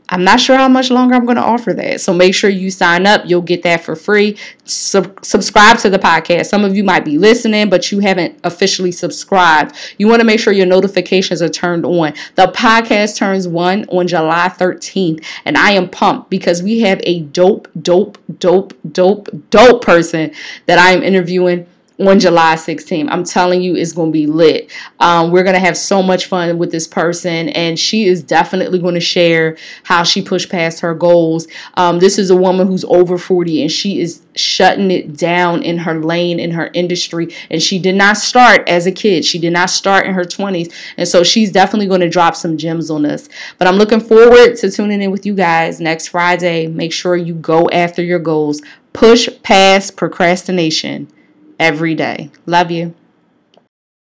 I'm 0.09 0.23
not 0.23 0.39
sure 0.39 0.57
how 0.57 0.69
much 0.69 0.89
longer 0.89 1.15
I'm 1.15 1.25
going 1.25 1.35
to 1.35 1.43
offer 1.43 1.73
that. 1.73 1.99
So 1.99 2.13
make 2.13 2.33
sure 2.33 2.49
you 2.49 2.71
sign 2.71 3.05
up. 3.05 3.23
You'll 3.25 3.41
get 3.41 3.63
that 3.63 3.83
for 3.83 3.95
free. 3.95 4.37
Sub- 4.63 5.23
subscribe 5.25 5.79
to 5.79 5.89
the 5.89 5.99
podcast. 5.99 6.45
Some 6.45 6.63
of 6.63 6.75
you 6.75 6.83
might 6.83 7.03
be 7.03 7.17
listening, 7.17 7.69
but 7.69 7.91
you 7.91 7.99
haven't 7.99 8.39
officially 8.45 8.93
subscribed. 8.93 9.75
You 9.97 10.07
want 10.07 10.21
to 10.21 10.25
make 10.25 10.39
sure 10.39 10.53
your 10.53 10.65
notifications 10.65 11.41
are 11.41 11.49
turned 11.49 11.85
on. 11.85 12.13
The 12.35 12.47
podcast 12.47 13.17
turns 13.17 13.47
one 13.49 13.85
on 13.89 14.07
July 14.07 14.47
13th, 14.47 15.23
and 15.43 15.57
I 15.57 15.71
am 15.71 15.89
pumped 15.89 16.29
because 16.29 16.63
we 16.63 16.79
have 16.81 17.01
a 17.03 17.21
dope, 17.21 17.67
dope, 17.81 18.17
dope, 18.39 18.73
dope, 18.89 19.29
dope 19.49 19.83
person 19.83 20.31
that 20.67 20.79
I 20.79 20.91
am 20.91 21.03
interviewing 21.03 21.67
on 21.99 22.19
July 22.19 22.55
16th. 22.55 23.07
I'm 23.09 23.23
telling 23.23 23.61
you, 23.61 23.75
it's 23.75 23.91
going 23.91 24.09
to 24.09 24.13
be 24.13 24.27
lit. 24.27 24.71
Um, 24.99 25.31
we're 25.31 25.43
going 25.43 25.55
to 25.55 25.59
have 25.59 25.75
so 25.75 26.03
much 26.03 26.27
fun 26.27 26.57
with 26.57 26.71
this 26.71 26.87
person, 26.87 27.49
and 27.49 27.79
she 27.79 28.05
is 28.05 28.21
definitely 28.21 28.79
going 28.79 28.93
to 28.93 29.01
share 29.01 29.57
how 29.83 30.03
she 30.03 30.21
pushed 30.21 30.49
past 30.49 30.81
her 30.81 30.93
goals. 30.93 31.47
Um, 31.75 31.99
this 31.99 32.19
is 32.19 32.29
a 32.29 32.35
woman 32.35 32.67
who's 32.67 32.85
over 32.85 33.17
40, 33.17 33.63
and 33.63 33.71
she 33.71 33.99
is 33.99 34.21
shutting 34.35 34.91
it 34.91 35.17
down 35.17 35.63
in 35.63 35.79
her 35.79 35.99
lane, 35.99 36.39
in 36.39 36.51
her 36.51 36.69
industry. 36.73 37.33
And 37.49 37.61
she 37.61 37.79
did 37.79 37.95
not 37.95 38.17
start 38.17 38.67
as 38.69 38.85
a 38.85 38.91
kid, 38.91 39.25
she 39.25 39.39
did 39.39 39.53
not 39.53 39.69
start 39.71 40.05
in 40.05 40.13
her 40.13 40.23
20s. 40.23 40.71
And 40.97 41.07
so 41.07 41.23
she's 41.23 41.51
definitely 41.51 41.87
going 41.87 42.01
to 42.01 42.09
drop 42.09 42.35
some 42.35 42.57
gems 42.57 42.91
on 42.91 43.05
us. 43.05 43.27
But 43.57 43.67
I'm 43.67 43.75
looking 43.75 44.01
forward 44.01 44.55
to 44.57 44.69
tuning 44.69 45.01
in 45.01 45.09
with 45.09 45.25
you 45.25 45.33
guys 45.33 45.81
next 45.81 46.09
Friday. 46.09 46.67
Make 46.67 46.93
sure 46.93 47.15
you 47.15 47.33
go 47.33 47.67
after 47.71 48.03
your 48.03 48.19
goals, 48.19 48.61
push 48.93 49.27
past 49.41 49.97
procrastination 49.97 51.11
every 51.59 51.95
day. 51.95 52.29
Love 52.45 52.71
you. 52.71 52.93